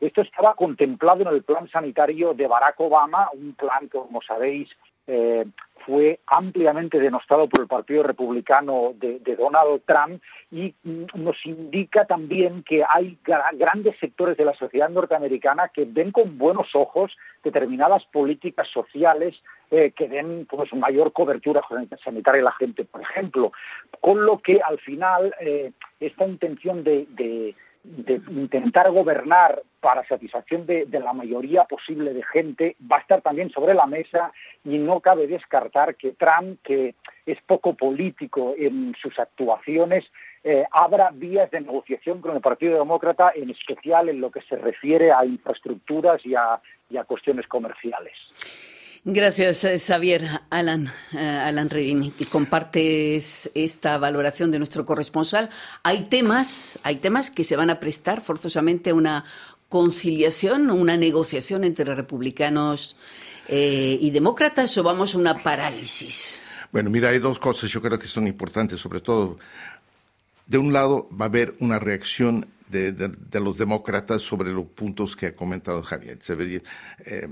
Esto 0.00 0.22
estaba 0.22 0.54
contemplado 0.54 1.22
en 1.22 1.28
el 1.28 1.42
plan 1.42 1.68
sanitario 1.68 2.34
de 2.34 2.46
Barack 2.46 2.78
Obama, 2.80 3.30
un 3.32 3.54
plan 3.54 3.88
que, 3.88 3.98
como 3.98 4.20
sabéis, 4.22 4.68
eh, 5.06 5.44
fue 5.84 6.20
ampliamente 6.26 6.98
denostado 6.98 7.48
por 7.48 7.60
el 7.60 7.66
Partido 7.66 8.02
Republicano 8.02 8.94
de, 8.94 9.20
Donald 9.36 9.82
Trump 9.84 10.22
y 10.50 10.74
mm, 10.82 11.04
nos 11.16 11.44
indica 11.44 12.06
también 12.06 12.62
que 12.62 12.82
hay 12.88 13.18
grandes 13.22 13.98
sectores 13.98 14.36
de 14.36 14.46
la 14.46 14.54
sociedad 14.54 14.88
norteamericana 14.88 15.68
que 15.68 15.84
ven 15.84 16.10
con 16.10 16.38
buenos 16.38 16.74
ojos 16.74 17.16
determinadas 17.42 18.06
políticas 18.06 18.68
sociales 18.68 19.42
eh, 19.70 19.90
que 19.90 20.08
den 20.08 20.46
pues, 20.46 20.72
mayor 20.72 21.12
cobertura 21.12 21.60
sanitaria 22.02 22.40
a 22.40 22.44
la 22.44 22.52
gente, 22.52 22.84
por 22.84 23.02
ejemplo. 23.02 23.52
Con 24.00 24.24
lo 24.24 24.38
que 24.38 24.60
al 24.62 24.78
final 24.78 25.34
eh, 25.40 25.72
esta 26.00 26.26
intención 26.26 26.82
de 26.82 27.06
de 27.10 27.54
intentar 27.84 28.90
gobernar 28.90 29.62
para 29.80 30.06
satisfacción 30.06 30.64
de, 30.64 30.86
la 30.90 31.12
mayoría 31.12 31.64
posible 31.64 32.14
de 32.14 32.22
gente 32.22 32.76
va 32.90 32.96
a 32.96 33.00
estar 33.00 33.20
también 33.20 33.50
sobre 33.50 33.74
la 33.74 33.86
mesa 33.86 34.32
y 34.64 34.78
no 34.78 35.00
cabe 35.00 35.26
descartar 35.26 35.94
que 35.96 36.12
Trump, 36.12 36.60
que 36.62 36.94
es 37.26 37.40
poco 37.42 37.74
político 37.74 38.54
en 38.56 38.94
sus 38.94 39.18
actuaciones, 39.18 40.10
eh, 40.42 40.64
abra 40.70 41.10
vías 41.12 41.50
de 41.50 41.60
negociación 41.60 42.20
con 42.20 42.34
el 42.34 42.40
Partido 42.40 42.78
Demócrata, 42.78 43.32
en 43.34 43.50
especial 43.50 44.08
en 44.08 44.20
lo 44.20 44.30
que 44.30 44.40
se 44.40 44.56
refiere 44.56 45.12
a 45.12 45.24
infraestructuras 45.24 46.24
y 46.24 46.34
a 46.34 46.60
cuestiones 47.06 47.46
comerciales. 47.46 48.16
Gracias, 49.06 49.64
eh, 49.64 49.78
Xavier. 49.78 50.26
Alan, 50.48 50.86
uh, 51.12 51.18
Alan 51.18 51.68
Redini, 51.68 52.10
y 52.18 52.24
compartes 52.24 53.50
esta 53.54 53.98
valoración 53.98 54.50
de 54.50 54.58
nuestro 54.58 54.86
corresponsal. 54.86 55.50
Hay 55.82 56.04
temas, 56.04 56.78
hay 56.82 56.96
temas 56.96 57.30
que 57.30 57.44
se 57.44 57.54
van 57.54 57.68
a 57.68 57.80
prestar 57.80 58.22
forzosamente 58.22 58.90
a 58.90 58.94
una 58.94 59.26
conciliación, 59.68 60.70
una 60.70 60.96
negociación 60.96 61.64
entre 61.64 61.94
republicanos 61.94 62.96
eh, 63.46 63.98
y 64.00 64.10
demócratas 64.10 64.78
o 64.78 64.82
vamos 64.82 65.14
a 65.14 65.18
una 65.18 65.42
parálisis. 65.42 66.40
Bueno, 66.72 66.88
mira, 66.88 67.10
hay 67.10 67.18
dos 67.18 67.38
cosas 67.38 67.70
yo 67.70 67.82
creo 67.82 67.98
que 67.98 68.08
son 68.08 68.26
importantes, 68.26 68.80
sobre 68.80 69.02
todo. 69.02 69.38
De 70.46 70.56
un 70.56 70.72
lado 70.72 71.10
va 71.10 71.26
a 71.26 71.28
haber 71.28 71.54
una 71.58 71.78
reacción 71.78 72.46
de, 72.74 73.40
los 73.40 73.58
demócratas 73.58 74.22
sobre 74.22 74.50
los 74.52 74.66
puntos 74.66 75.14
que 75.16 75.26
ha 75.26 75.36
comentado 75.36 75.82
Javier. 75.82 76.18
Eh, 77.06 77.28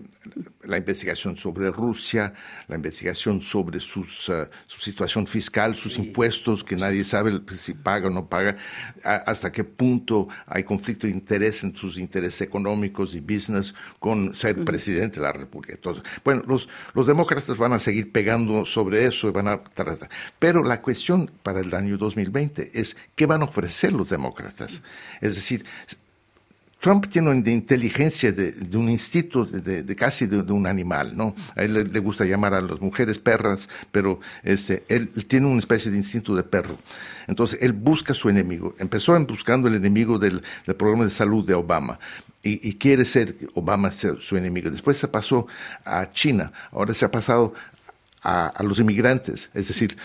la 0.64 0.76
investigación 0.76 1.37
sobre 1.37 1.70
Rusia, 1.70 2.34
la 2.68 2.76
investigación 2.76 3.40
sobre 3.40 3.80
sus, 3.80 4.28
eh, 4.28 4.49
su 4.66 4.80
situación 4.80 5.26
fiscal, 5.26 5.76
sus 5.76 5.99
impuestos, 5.99 6.62
que 6.62 6.76
nadie 6.76 7.04
sabe 7.04 7.40
si 7.58 7.75
paga 7.75 8.08
o 8.08 8.11
no 8.11 8.26
paga, 8.28 8.56
hasta 9.02 9.50
qué 9.50 9.64
punto 9.64 10.28
hay 10.46 10.64
conflicto 10.64 11.06
de 11.06 11.12
interés 11.12 11.64
en 11.64 11.75
sus 11.75 11.99
intereses 11.99 12.40
económicos 12.40 13.14
y 13.14 13.20
business 13.20 13.75
con 13.99 14.34
ser 14.34 14.64
presidente 14.64 15.16
de 15.16 15.26
la 15.26 15.32
República. 15.32 15.75
Entonces, 15.75 16.02
bueno, 16.25 16.42
los, 16.46 16.68
los 16.94 17.06
demócratas 17.06 17.56
van 17.56 17.72
a 17.72 17.80
seguir 17.80 18.12
pegando 18.12 18.64
sobre 18.64 19.06
eso 19.06 19.28
y 19.28 19.32
van 19.32 19.49
a 19.49 19.62
tratar. 19.62 20.08
Pero 20.38 20.62
la 20.62 20.80
cuestión 20.80 21.30
para 21.42 21.61
el 21.61 21.75
año 21.75 21.99
2020 21.99 22.70
es 22.75 22.96
qué 23.14 23.26
van 23.26 23.42
a 23.42 23.46
ofrecer 23.46 23.92
los 23.92 24.08
demócratas. 24.08 24.82
Es 25.20 25.31
decir, 25.36 25.64
Trump 26.82 27.06
tiene 27.08 27.30
una 27.30 27.48
inteligencia 27.48 28.32
de, 28.32 28.76
un 28.76 28.90
instinto 28.90 29.44
de, 29.44 29.94
casi 29.94 30.26
de, 30.26 30.40
un 30.52 30.66
animal, 30.66 31.16
¿no? 31.16 31.32
A 31.54 31.62
él 31.62 31.74
le, 31.92 32.00
gusta 32.00 32.24
llamar 32.24 32.54
a 32.54 32.60
las 32.60 32.80
mujeres 32.80 33.20
perras, 33.20 33.68
pero 33.92 34.18
este, 34.42 34.82
él, 34.88 35.10
tiene 35.28 35.46
una 35.46 35.60
especie 35.60 35.92
de 35.92 35.96
instinto 35.96 36.34
de 36.34 36.42
perro. 36.42 36.76
Entonces, 37.28 37.60
él 37.62 37.72
busca 37.72 38.14
su 38.14 38.28
enemigo. 38.28 38.74
Empezó 38.80 39.16
buscando 39.26 39.68
el 39.68 39.76
enemigo 39.76 40.18
del, 40.18 40.42
programa 40.76 41.04
de 41.04 41.10
salud 41.10 41.46
de 41.46 41.54
Obama. 41.54 42.00
Y, 42.42 42.74
quiere 42.74 43.04
ser 43.04 43.36
Obama 43.54 43.92
su 43.92 44.36
enemigo. 44.36 44.68
Después 44.68 44.96
se 44.96 45.06
pasó 45.06 45.46
a 45.84 46.10
China, 46.10 46.52
ahora 46.72 46.94
se 46.94 47.04
ha 47.04 47.12
pasado 47.12 47.54
a, 48.22 48.48
a, 48.48 48.62
los 48.64 48.80
inmigrantes, 48.80 49.50
es 49.54 49.68
decir, 49.68 49.96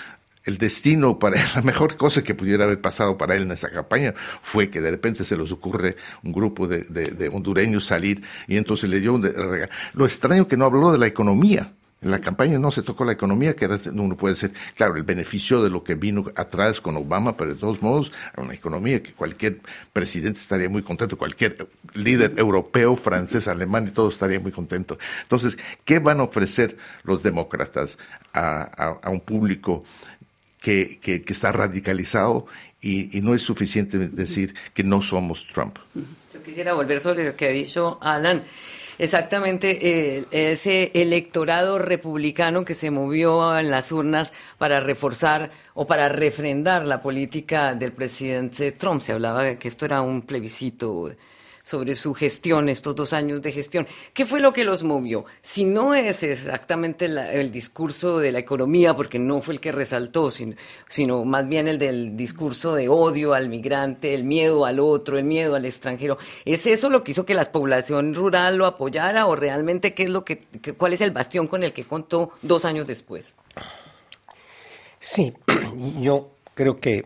el 0.47 0.57
destino 0.57 1.19
para 1.19 1.37
la 1.55 1.61
mejor 1.61 1.97
cosa 1.97 2.23
que 2.23 2.33
pudiera 2.33 2.63
haber 2.63 2.81
pasado 2.81 3.17
para 3.17 3.35
él 3.35 3.43
en 3.43 3.51
esa 3.51 3.69
campaña 3.69 4.15
fue 4.41 4.69
que 4.69 4.81
de 4.81 4.89
repente 4.89 5.23
se 5.23 5.37
les 5.37 5.51
ocurre 5.51 5.97
un 6.23 6.31
grupo 6.31 6.67
de, 6.67 7.29
hondureños 7.31 7.85
salir 7.85 8.23
y 8.47 8.57
entonces 8.57 8.89
le 8.89 8.99
dio 8.99 9.13
un 9.13 9.23
regalo. 9.23 9.71
Lo 9.93 10.05
extraño 10.05 10.47
que 10.47 10.57
no 10.57 10.65
habló 10.65 10.91
de 10.91 10.97
la 10.97 11.05
economía. 11.07 11.73
En 11.99 12.11
la 12.11 12.19
campaña 12.19 12.59
no 12.59 12.69
se 12.69 12.83
tocó 12.83 13.05
la 13.05 13.13
economía, 13.13 13.55
que 13.55 13.67
uno 13.91 14.15
puede 14.15 14.35
ser, 14.35 14.51
claro, 14.75 14.95
el 14.97 15.03
beneficio 15.03 15.63
de 15.63 15.71
lo 15.71 15.83
que 15.83 15.95
vino 15.95 16.25
atrás 16.35 16.79
con 16.79 16.95
Obama, 16.95 17.35
pero 17.35 17.55
de 17.55 17.59
todos 17.59 17.81
modos, 17.81 18.11
una 18.37 18.53
economía 18.53 19.01
que 19.01 19.13
cualquier 19.13 19.61
presidente 19.93 20.39
estaría 20.39 20.69
muy 20.69 20.83
contento, 20.83 21.17
cualquier 21.17 21.67
líder 21.95 22.35
europeo, 22.37 22.95
francés, 22.95 23.47
alemán 23.47 23.87
y 23.87 23.91
todo 23.91 24.09
estaría 24.09 24.39
muy 24.39 24.51
contento. 24.51 24.99
Entonces, 25.23 25.57
¿qué 25.85 25.97
van 25.97 26.19
a 26.19 26.23
ofrecer 26.23 26.77
los 27.01 27.23
demócratas 27.23 27.97
a 28.31 29.09
un 29.09 29.21
público 29.21 29.83
que, 30.59 30.99
que, 30.99 31.23
está 31.27 31.51
radicalizado 31.51 32.45
y, 32.81 33.21
no 33.21 33.33
es 33.33 33.41
suficiente 33.41 33.97
decir 33.97 34.55
que 34.73 34.83
no 34.83 35.01
somos 35.01 35.47
Trump. 35.47 35.77
Yo 36.33 36.43
quisiera 36.43 36.73
volver 36.73 36.99
sobre 36.99 37.25
lo 37.25 37.35
que 37.35 37.47
ha 37.47 37.51
dicho 37.51 37.97
Alan. 38.01 38.43
Exactamente, 38.99 40.17
eh, 40.17 40.25
ese 40.31 40.91
electorado 40.95 41.77
republicano 41.77 42.65
que 42.65 42.73
se 42.73 42.89
movió 42.89 43.57
en 43.57 43.69
las 43.69 43.91
urnas 43.91 44.33
para 44.57 44.79
reforzar 44.79 45.51
o 45.75 45.85
para 45.85 46.09
refrendar 46.09 46.83
la 46.83 46.99
política 46.99 47.75
del 47.75 47.91
presidente 47.91 48.71
Trump. 48.71 49.03
Se 49.03 49.11
hablaba 49.11 49.43
de 49.43 49.59
que 49.59 49.67
esto 49.67 49.85
era 49.85 50.01
un 50.01 50.23
plebiscito 50.23 51.11
sobre 51.67 51.97
su 51.97 52.13
gestión, 52.13 52.69
estos 52.69 52.95
dos 52.95 53.11
años 53.11 53.41
de 53.41 53.51
gestión. 53.51 53.87
¿Qué 54.13 54.25
fue 54.25 54.39
lo 54.39 54.53
que 54.53 54.63
los 54.63 54.83
movió? 54.83 55.25
Si 55.41 55.65
no 55.65 55.93
es 55.93 56.23
exactamente 56.23 57.07
el 57.07 57.51
discurso 57.51 58.19
de 58.19 58.31
la 58.31 58.39
economía, 58.39 58.93
porque 58.93 59.19
no 59.19 59.41
fue 59.41 59.55
el 59.55 59.59
que 59.59 59.73
resaltó, 59.73 60.31
sino, 60.31 61.25
más 61.25 61.45
bien 61.49 61.67
el 61.67 61.77
del 61.77 62.15
discurso 62.15 62.73
de 62.73 62.87
odio 62.87 63.33
al 63.33 63.49
migrante, 63.49 64.13
el 64.13 64.23
miedo 64.23 64.63
al 64.63 64.79
otro, 64.79 65.17
el 65.17 65.25
miedo 65.25 65.55
al 65.55 65.65
extranjero, 65.65 66.17
¿es 66.45 66.65
eso 66.67 66.89
lo 66.89 67.03
que 67.03 67.11
hizo 67.11 67.25
que 67.25 67.33
la 67.33 67.51
población 67.51 68.15
rural 68.15 68.55
lo 68.55 68.65
apoyara 68.65 69.25
o 69.25 69.35
realmente 69.35 69.93
qué 69.93 70.03
es 70.03 70.09
lo 70.09 70.23
que, 70.23 70.45
cuál 70.77 70.93
es 70.93 71.01
el 71.01 71.11
bastión 71.11 71.47
con 71.47 71.63
el 71.63 71.73
que 71.73 71.83
contó 71.83 72.31
dos 72.43 72.63
años 72.63 72.87
después? 72.87 73.35
Sí, 75.01 75.33
yo 75.99 76.29
creo 76.53 76.79
que 76.79 77.03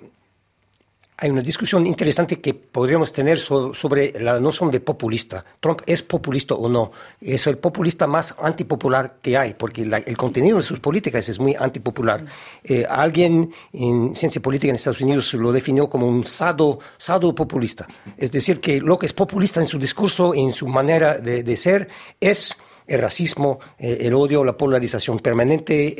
hay 1.22 1.30
una 1.30 1.42
discusión 1.42 1.86
interesante 1.86 2.42
que 2.42 2.56
podríamos 2.56 3.14
tener 3.14 3.38
sobre 3.38 4.20
la 4.20 4.40
noción 4.40 4.72
de 4.72 4.80
populista. 4.80 5.46
¿Trump 5.60 5.82
es 5.86 6.02
populista 6.02 6.56
o 6.56 6.68
no? 6.68 6.92
Es 7.22 7.46
el 7.46 7.60
populista 7.60 8.08
más 8.08 8.34
antipopular 8.42 9.18
que 9.22 9.38
hay, 9.38 9.54
porque 9.54 9.84
el 9.84 10.18
contenido 10.18 10.58
de 10.58 10.64
sus 10.64 10.80
políticas 10.80 11.30
es 11.30 11.40
muy 11.40 11.54
antipopular. 11.54 12.26
Eh, 12.64 12.88
alguien 12.90 13.54
en 13.72 14.16
ciencia 14.16 14.42
política 14.42 14.72
en 14.72 14.78
Estados 14.78 15.02
Unidos 15.02 15.32
lo 15.36 15.52
definió 15.52 15.88
como 15.88 16.08
un 16.08 16.26
sado, 16.26 16.80
sado 16.98 17.36
populista. 17.36 17.88
Es 18.18 18.32
decir, 18.32 18.60
que 18.60 18.82
lo 18.82 18.98
que 18.98 19.06
es 19.06 19.14
populista 19.14 19.62
en 19.62 19.68
su 19.68 19.78
discurso, 19.78 20.34
en 20.34 20.52
su 20.52 20.68
manera 20.68 21.20
de, 21.20 21.56
ser, 21.56 21.88
es 22.20 22.58
el 22.88 23.00
racismo, 23.00 23.60
eh, 23.78 24.00
el 24.02 24.16
odio, 24.16 24.44
la 24.44 24.58
polarización 24.58 25.20
permanente, 25.20 25.96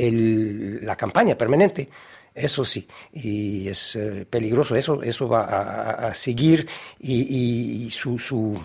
la 0.82 0.96
campaña 0.96 1.38
permanente. 1.38 1.88
Eso 2.34 2.64
sí, 2.64 2.88
y 3.12 3.68
es 3.68 3.96
eh, 3.98 4.26
peligroso, 4.30 4.76
eso, 4.76 5.04
eso 5.04 5.28
va 5.28 5.44
a, 6.08 6.16
seguir 6.16 6.66
y, 6.98 7.90
su, 7.92 8.18
su 8.18 8.58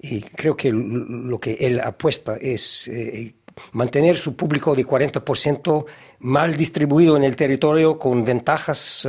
y 0.00 0.22
creo 0.22 0.56
que 0.56 0.72
lo 0.72 1.38
que 1.38 1.52
él 1.54 1.78
apuesta 1.78 2.36
es 2.36 2.88
eh, 2.88 3.32
mantener 3.72 4.16
su 4.16 4.34
público 4.34 4.74
de 4.74 4.84
40% 4.84 5.86
mal 6.20 6.56
distribuido 6.56 7.16
en 7.16 7.22
el 7.22 7.36
territorio 7.36 7.96
con 7.96 8.24
ventajas 8.24 9.08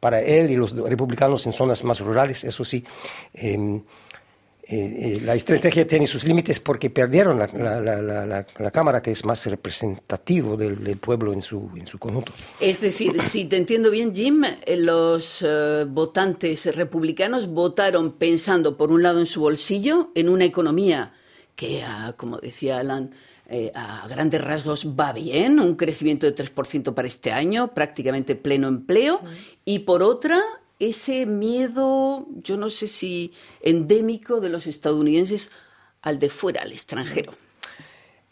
para 0.00 0.20
él 0.20 0.50
y 0.50 0.56
los 0.56 0.76
republicanos 0.76 1.46
en 1.46 1.52
zonas 1.52 1.84
más 1.84 2.00
rurales, 2.00 2.42
eso 2.42 2.64
sí. 2.64 2.84
Em, 3.34 3.82
eh, 4.72 5.16
eh, 5.16 5.20
la 5.22 5.34
estrategia 5.34 5.84
tiene 5.84 6.06
sus 6.06 6.24
límites 6.24 6.60
porque 6.60 6.90
perdieron 6.90 7.40
la, 7.40 8.70
Cámara, 8.72 9.02
que 9.02 9.10
es 9.10 9.24
más 9.24 9.44
representativo 9.46 10.56
del, 10.56 10.96
pueblo 10.98 11.32
en 11.32 11.42
su, 11.42 11.70
en 11.74 11.88
su 11.88 11.98
conjunto. 11.98 12.30
Es 12.60 12.80
decir, 12.80 13.20
si 13.22 13.46
te 13.46 13.56
entiendo 13.56 13.90
bien, 13.90 14.14
Jim, 14.14 14.44
eh, 14.44 14.76
los 14.76 15.44
votantes 15.88 16.76
republicanos 16.76 17.48
votaron 17.48 18.12
pensando, 18.12 18.76
por 18.76 18.92
un 18.92 19.02
lado, 19.02 19.18
en 19.18 19.26
su 19.26 19.40
bolsillo, 19.40 20.12
en 20.14 20.28
una 20.28 20.44
economía 20.44 21.14
que, 21.56 21.82
ah, 21.82 22.14
como 22.16 22.38
decía 22.38 22.78
Alan, 22.78 23.10
a 23.74 24.06
grandes 24.06 24.40
rasgos 24.40 24.86
va 24.86 25.12
bien, 25.12 25.58
un 25.58 25.74
crecimiento 25.74 26.26
de 26.26 26.32
3% 26.36 26.94
para 26.94 27.08
este 27.08 27.32
año, 27.32 27.74
prácticamente 27.74 28.36
pleno 28.36 28.68
empleo, 28.68 29.20
y 29.64 29.80
por 29.80 30.04
otra, 30.04 30.40
ese 30.80 31.26
miedo, 31.26 32.26
yo 32.42 32.56
no 32.56 32.70
sé 32.70 32.86
si 32.88 33.32
endémico 33.60 34.40
de 34.40 34.48
los 34.48 34.66
estadounidenses 34.66 35.50
al 36.02 36.18
de 36.18 36.30
fuera, 36.30 36.62
al 36.62 36.72
extranjero. 36.72 37.32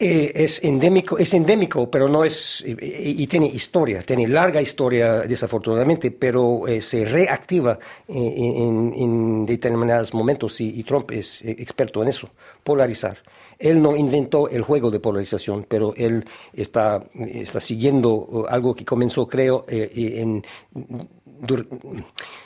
Eh, 0.01 0.31
es 0.33 0.63
endémico, 0.63 1.17
es 1.17 1.33
endémico, 1.33 1.91
pero 1.91 2.07
no 2.07 2.23
es 2.23 2.63
y, 2.65 3.27
tiene 3.27 3.47
historia, 3.47 4.01
tiene 4.01 4.29
larga 4.29 4.61
historia 4.61 5.23
desafortunadamente, 5.23 6.09
pero 6.09 6.69
eh, 6.69 6.81
se 6.81 7.03
reactiva 7.03 7.77
en, 8.07 9.45
determinados 9.45 10.13
momentos 10.13 10.61
y, 10.61 10.83
Trump 10.83 11.11
es 11.11 11.43
experto 11.43 12.01
en 12.01 12.07
eso, 12.07 12.29
polarizar. 12.63 13.17
Él 13.57 13.81
no 13.81 13.97
inventó 13.97 14.47
el 14.47 14.61
juego 14.61 14.89
de 14.89 15.01
polarización, 15.01 15.65
pero 15.67 15.93
él 15.97 16.23
está, 16.53 17.03
está 17.13 17.59
siguiendo 17.59 18.45
algo 18.47 18.73
que 18.73 18.85
comenzó, 18.85 19.27
creo, 19.27 19.65
eh, 19.67 19.91
en 20.21 20.45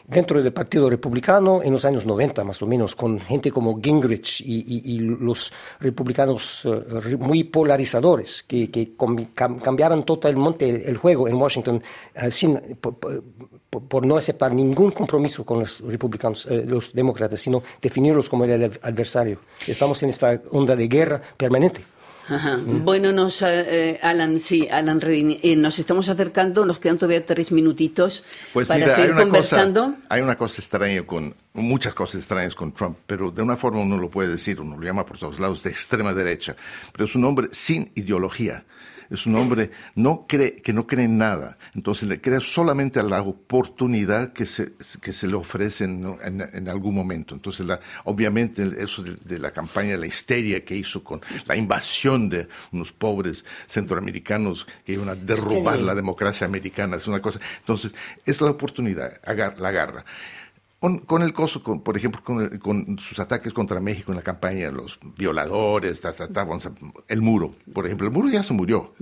dentro 0.07 0.41
del 0.41 0.53
Partido 0.53 0.89
Republicano 0.89 1.61
en 1.63 1.73
los 1.73 1.85
años 1.85 2.05
90 2.05 2.43
más 2.43 2.61
o 2.61 2.67
menos, 2.67 2.95
con 2.95 3.19
gente 3.19 3.51
como 3.51 3.79
Gingrich 3.81 4.41
y, 4.41 4.99
los 4.99 5.51
republicanos 5.79 6.65
eh, 6.65 7.15
muy 7.17 7.43
polarizadores 7.45 8.43
que, 8.43 8.69
que 8.69 8.93
cambiaron 9.35 10.03
totalmente 10.03 10.89
el, 10.89 10.97
juego 10.97 11.27
en 11.27 11.35
Washington 11.35 11.83
eh, 12.15 12.31
sin, 12.31 12.59
por, 12.79 14.05
no 14.05 14.17
aceptar 14.17 14.53
ningún 14.53 14.91
compromiso 14.91 15.45
con 15.45 15.59
los 15.59 15.79
republicanos, 15.81 16.45
eh, 16.49 16.63
los 16.65 16.93
demócratas, 16.93 17.39
sino 17.39 17.63
definirlos 17.81 18.29
como 18.29 18.45
el 18.45 18.63
adversario. 18.81 19.39
Estamos 19.67 20.01
en 20.03 20.09
esta 20.09 20.41
onda 20.51 20.75
de 20.75 20.87
guerra 20.87 21.21
permanente. 21.37 21.92
Bueno, 22.65 23.11
nos, 23.11 23.41
eh, 23.41 23.99
Alan, 24.01 24.39
sí, 24.39 24.67
Alan 24.69 25.01
Redding, 25.01 25.39
eh, 25.43 25.55
nos 25.55 25.79
estamos 25.79 26.07
acercando, 26.09 26.65
nos 26.65 26.79
quedan 26.79 26.97
todavía 26.97 27.25
tres 27.25 27.51
minutitos 27.51 28.23
pues 28.53 28.67
para 28.67 28.89
seguir 28.95 29.13
conversando. 29.13 29.95
hay 30.09 30.21
una 30.21 30.35
cosa 30.37 30.61
extraña 30.61 31.05
con, 31.05 31.35
muchas 31.53 31.93
cosas 31.93 32.15
extrañas 32.15 32.55
con 32.55 32.71
Trump, 32.71 32.97
pero 33.05 33.29
de 33.29 33.41
una 33.41 33.57
forma 33.57 33.81
uno 33.81 33.97
lo 33.97 34.09
puede 34.09 34.29
decir, 34.29 34.61
uno 34.61 34.77
lo 34.77 34.83
llama 34.83 35.05
por 35.05 35.17
todos 35.17 35.39
lados 35.39 35.63
de 35.63 35.71
extrema 35.71 36.13
derecha, 36.13 36.55
pero 36.91 37.05
es 37.05 37.15
un 37.15 37.25
hombre 37.25 37.49
sin 37.51 37.91
ideología 37.95 38.63
es 39.13 39.27
un 39.27 39.35
hombre 39.35 39.69
no 39.95 40.25
cree, 40.27 40.55
que 40.55 40.73
no 40.73 40.87
cree 40.87 41.05
en 41.05 41.17
nada, 41.17 41.57
entonces 41.75 42.09
le 42.09 42.19
crea 42.19 42.39
solamente 42.39 42.99
a 42.99 43.03
la 43.03 43.21
oportunidad 43.21 44.33
que 44.33 44.45
se, 44.47 44.73
que 45.01 45.13
se 45.13 45.27
le 45.27 45.35
ofrece 45.35 45.83
en, 45.83 46.67
algún 46.67 46.95
momento. 46.95 47.35
Entonces, 47.35 47.65
la, 47.65 47.79
obviamente, 48.05 48.69
eso 48.79 49.03
de, 49.03 49.39
la 49.39 49.51
campaña, 49.51 49.95
la 49.97 50.07
histeria 50.07 50.65
que 50.65 50.75
hizo 50.75 51.03
con 51.03 51.21
la 51.45 51.55
invasión 51.55 52.27
de 52.27 52.47
unos 52.71 52.91
pobres 52.91 53.45
centroamericanos 53.67 54.65
que 54.83 54.93
iban 54.93 55.09
a 55.09 55.15
derrubar 55.15 55.79
la 55.79 55.93
democracia 55.93 56.47
americana, 56.47 56.97
es 56.97 57.07
una 57.07 57.21
cosa. 57.21 57.39
Entonces, 57.59 57.93
es 58.25 58.41
la 58.41 58.49
oportunidad, 58.49 59.19
la 59.25 59.69
agarra. 59.69 60.05
Con, 60.83 61.21
el 61.21 61.31
coso, 61.31 61.63
por 61.63 61.95
ejemplo, 61.95 62.21
con, 62.59 62.99
sus 62.99 63.17
ataques 63.17 63.53
contra 63.53 63.79
México 63.79 64.11
en 64.11 64.17
la 64.17 64.21
campaña, 64.21 64.69
los 64.69 64.99
violadores, 65.17 66.01
el 67.07 67.21
muro, 67.21 67.51
por 67.71 67.85
ejemplo, 67.85 68.05
el 68.05 68.11
muro 68.11 68.27
ya 68.27 68.43
se 68.43 68.51
murió. 68.51 68.93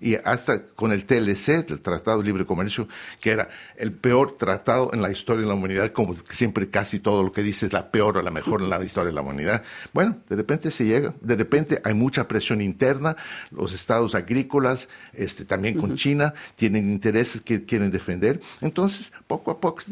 Y 0.00 0.14
hasta 0.14 0.68
con 0.68 0.92
el 0.92 1.06
TLC, 1.06 1.68
el 1.70 1.80
Tratado 1.80 2.18
de 2.18 2.26
Libre 2.26 2.46
Comercio, 2.46 2.86
que 3.20 3.32
era 3.32 3.48
el 3.76 3.90
peor 3.90 4.36
tratado 4.38 4.90
en 4.92 5.02
la 5.02 5.10
historia 5.10 5.42
de 5.42 5.48
la 5.48 5.54
humanidad, 5.54 5.90
como 5.90 6.14
siempre 6.30 6.70
casi 6.70 7.00
todo 7.00 7.24
lo 7.24 7.32
que 7.32 7.42
dice 7.42 7.66
es 7.66 7.72
la 7.72 7.90
peor 7.90 8.16
o 8.18 8.22
la 8.22 8.30
mejor 8.30 8.62
en 8.62 8.70
la 8.70 8.80
historia 8.84 9.08
de 9.08 9.14
la 9.14 9.22
humanidad. 9.22 9.64
Bueno, 9.92 10.18
de 10.28 10.36
repente 10.36 10.70
se 10.70 10.84
llega, 10.84 11.14
de 11.20 11.34
repente 11.34 11.80
hay 11.82 11.94
mucha 11.94 12.28
presión 12.28 12.60
interna, 12.60 13.16
los 13.50 13.72
estados 13.72 14.14
agrícolas, 14.14 14.88
este, 15.12 15.44
también 15.44 15.80
con 15.80 15.96
China, 15.96 16.32
tienen 16.54 16.92
intereses 16.92 17.40
que 17.40 17.64
quieren 17.64 17.90
defender. 17.90 18.40
Entonces, 18.60 19.12
poco 19.26 19.50
a 19.50 19.58
poco 19.58 19.82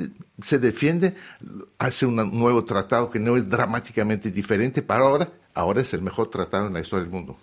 se 0.40 0.58
defiende 0.58 1.14
hace 1.78 2.06
un 2.06 2.16
nuevo 2.38 2.64
tratado 2.64 3.10
que 3.10 3.18
no 3.18 3.36
es 3.36 3.48
dramáticamente 3.48 4.30
diferente 4.30 4.82
para 4.82 5.04
ahora, 5.04 5.32
ahora 5.54 5.80
es 5.82 5.92
el 5.94 6.02
mejor 6.02 6.30
tratado 6.30 6.66
en 6.66 6.72
la 6.72 6.80
historia 6.80 7.04
del 7.04 7.12
mundo. 7.12 7.36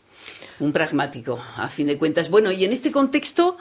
Un 0.59 0.73
pragmático, 0.73 1.39
a 1.55 1.69
fin 1.69 1.87
de 1.87 1.97
cuentas. 1.97 2.29
Bueno, 2.29 2.51
y 2.51 2.65
en 2.65 2.73
este 2.73 2.91
contexto, 2.91 3.57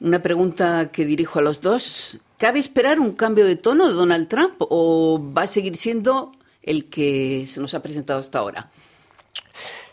una 0.00 0.22
pregunta 0.22 0.90
que 0.90 1.04
dirijo 1.04 1.38
a 1.38 1.42
los 1.42 1.60
dos. 1.60 2.18
¿Cabe 2.38 2.58
esperar 2.58 2.98
un 2.98 3.12
cambio 3.12 3.46
de 3.46 3.56
tono 3.56 3.86
de 3.88 3.94
Donald 3.94 4.28
Trump 4.28 4.54
o 4.58 5.22
va 5.36 5.42
a 5.42 5.46
seguir 5.46 5.76
siendo 5.76 6.32
el 6.62 6.86
que 6.86 7.46
se 7.46 7.60
nos 7.60 7.74
ha 7.74 7.82
presentado 7.82 8.18
hasta 8.18 8.40
ahora? 8.40 8.70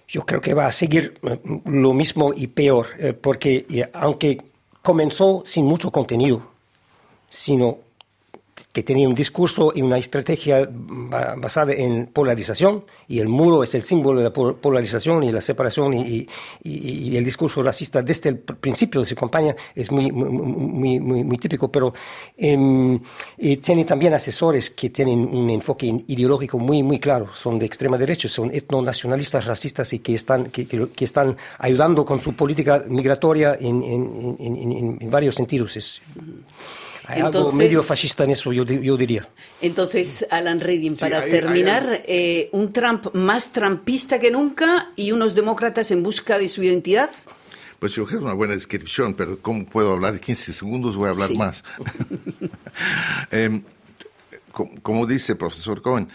Yo 0.08 0.26
creo 0.26 0.42
que 0.42 0.56
va 0.56 0.66
a 0.66 0.72
seguir 0.72 1.20
eh, 1.22 1.40
lo 1.66 1.94
mismo 1.94 2.34
y 2.36 2.48
peor, 2.48 2.88
eh, 2.98 3.14
porque 3.14 3.68
eh, 3.70 3.90
aunque 3.94 4.42
comenzó 4.82 5.44
sin 5.46 5.66
mucho 5.66 5.92
contenido, 5.92 6.52
sino 7.30 7.78
que 8.72 8.84
tenía 8.84 9.08
un 9.08 9.16
discurso 9.16 9.72
y 9.74 9.82
una 9.82 9.98
estrategia 9.98 10.70
basada 10.72 11.74
en 11.74 12.06
polarización, 12.06 12.86
y 13.08 13.20
el 13.20 13.28
muro 13.28 13.64
es 13.64 13.74
el 13.74 13.82
símbolo 13.82 14.20
de 14.20 14.26
la 14.26 14.34
polarización 14.34 15.24
y 15.24 15.32
la 15.32 15.42
separación, 15.42 15.94
y, 15.94 16.28
el 16.64 17.26
discurso 17.26 17.64
racista 17.64 18.02
desde 18.02 18.30
el 18.30 18.38
principio 18.38 19.02
de 19.02 19.06
su 19.06 19.16
campaña 19.16 19.56
es 19.74 19.92
muy, 19.92 20.12
muy, 20.12 21.00
muy, 21.00 21.38
típico, 21.38 21.70
pero 21.72 21.94
em, 22.38 23.00
tiene 23.62 23.86
también 23.86 24.14
asesores 24.14 24.70
que 24.70 24.92
tienen 24.92 25.20
un 25.20 25.50
enfoque 25.50 25.88
ideológico 26.08 26.60
muy, 26.60 26.84
muy 26.84 27.00
claro, 27.00 27.30
son 27.34 27.58
de 27.58 27.66
extrema 27.66 27.98
derecha, 27.98 28.30
son 28.30 28.52
etnonacionalistas 28.54 29.46
racistas 29.46 29.92
y 29.94 30.00
que 30.00 30.14
están, 30.14 30.52
que, 30.52 30.68
que, 30.68 31.06
están 31.06 31.36
ayudando 31.58 32.06
con 32.06 32.22
su 32.22 32.34
política 32.34 32.84
migratoria 32.88 33.58
en, 33.60 33.82
en, 33.82 34.36
en, 34.40 34.98
en 35.02 35.10
varios 35.10 35.36
sentidos. 35.36 35.76
Es, 35.76 36.02
hay 37.10 37.22
algo 37.22 37.52
medio 37.52 37.82
fascista 37.82 38.24
en 38.24 38.32
eso, 38.32 38.54
yo, 38.54 38.64
diría. 38.66 39.28
Entonces, 39.62 40.26
Alan 40.30 40.60
Reading, 40.60 40.96
para 40.96 41.26
terminar, 41.26 42.04
eh, 42.06 42.50
un 42.52 42.72
Trump 42.72 43.14
más 43.14 43.52
trampista 43.52 44.20
que 44.20 44.30
nunca 44.30 44.92
y 44.96 45.12
unos 45.12 45.34
demócratas 45.34 45.90
en 45.90 46.04
busca 46.04 46.38
de 46.38 46.48
su 46.48 46.62
identidad. 46.62 47.10
Pues 47.80 47.94
yo 47.94 48.06
creo 48.06 48.20
que 48.20 48.24
es 48.24 48.26
una 48.26 48.36
buena 48.36 48.54
descripción, 48.54 49.16
pero 49.16 49.40
¿cómo 49.42 49.66
puedo 49.66 49.94
hablar? 49.94 50.14
En 50.14 50.20
15 50.20 50.54
segundos 50.54 50.98
voy 50.98 51.08
a 51.08 51.12
hablar 51.12 51.34
más. 51.34 51.64
Em, 53.32 53.64
como 54.84 55.06
dice 55.08 55.32
el 55.34 55.38
profesor 55.38 55.82
Cohen, 55.82 56.10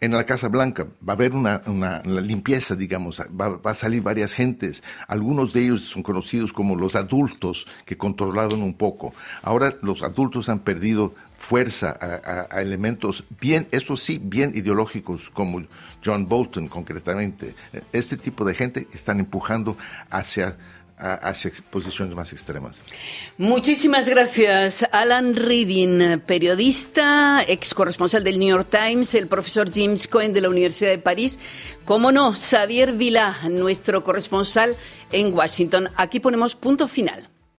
en 0.00 0.12
la 0.12 0.26
Casa 0.26 0.48
Blanca 0.48 0.86
va 1.06 1.14
a 1.14 1.16
haber 1.16 1.32
una, 1.32 2.02
limpieza, 2.04 2.76
digamos, 2.76 3.20
va, 3.20 3.58
a 3.70 3.74
salir 3.74 4.02
varias 4.02 4.34
gentes. 4.34 4.82
Algunos 5.08 5.52
de 5.52 5.64
ellos 5.64 5.82
son 5.82 6.02
conocidos 6.02 6.52
como 6.52 6.76
los 6.76 6.94
adultos 6.96 7.66
que 7.86 7.96
controlaron 7.96 8.62
un 8.62 8.74
poco. 8.74 9.14
Ahora 9.42 9.74
los 9.80 10.02
adultos 10.02 10.48
han 10.48 10.60
perdido 10.60 11.14
fuerza 11.38 11.96
a, 12.00 12.60
elementos 12.60 13.24
bien, 13.40 13.68
eso 13.70 13.96
sí, 13.96 14.20
bien 14.22 14.52
ideológicos 14.54 15.30
como 15.30 15.62
John 16.04 16.28
Bolton 16.28 16.68
concretamente. 16.68 17.54
Este 17.92 18.16
tipo 18.16 18.44
de 18.44 18.54
gente 18.54 18.88
están 18.92 19.20
empujando 19.20 19.78
hacia 20.10 20.56
hacia 20.98 21.52
posiciones 21.70 22.14
más 22.14 22.32
extremas. 22.32 22.76
Muchísimas 23.36 24.08
gracias, 24.08 24.86
Alan 24.92 25.34
Reading, 25.34 26.20
periodista, 26.20 27.44
ex 27.46 27.74
corresponsal 27.74 28.24
del 28.24 28.38
New 28.38 28.48
York 28.48 28.68
Times, 28.70 29.14
el 29.14 29.28
profesor 29.28 29.70
James 29.72 30.08
Cohen 30.08 30.32
de 30.32 30.40
la 30.40 30.48
Universidad 30.48 30.90
de 30.90 30.98
París, 30.98 31.38
como 31.84 32.12
no, 32.12 32.32
Xavier 32.34 32.92
Vila, 32.92 33.36
nuestro 33.50 34.02
corresponsal 34.02 34.76
en 35.12 35.34
Washington. 35.34 35.90
Aquí 35.96 36.20
ponemos 36.20 36.56
punto 36.56 36.88
final. 36.88 37.28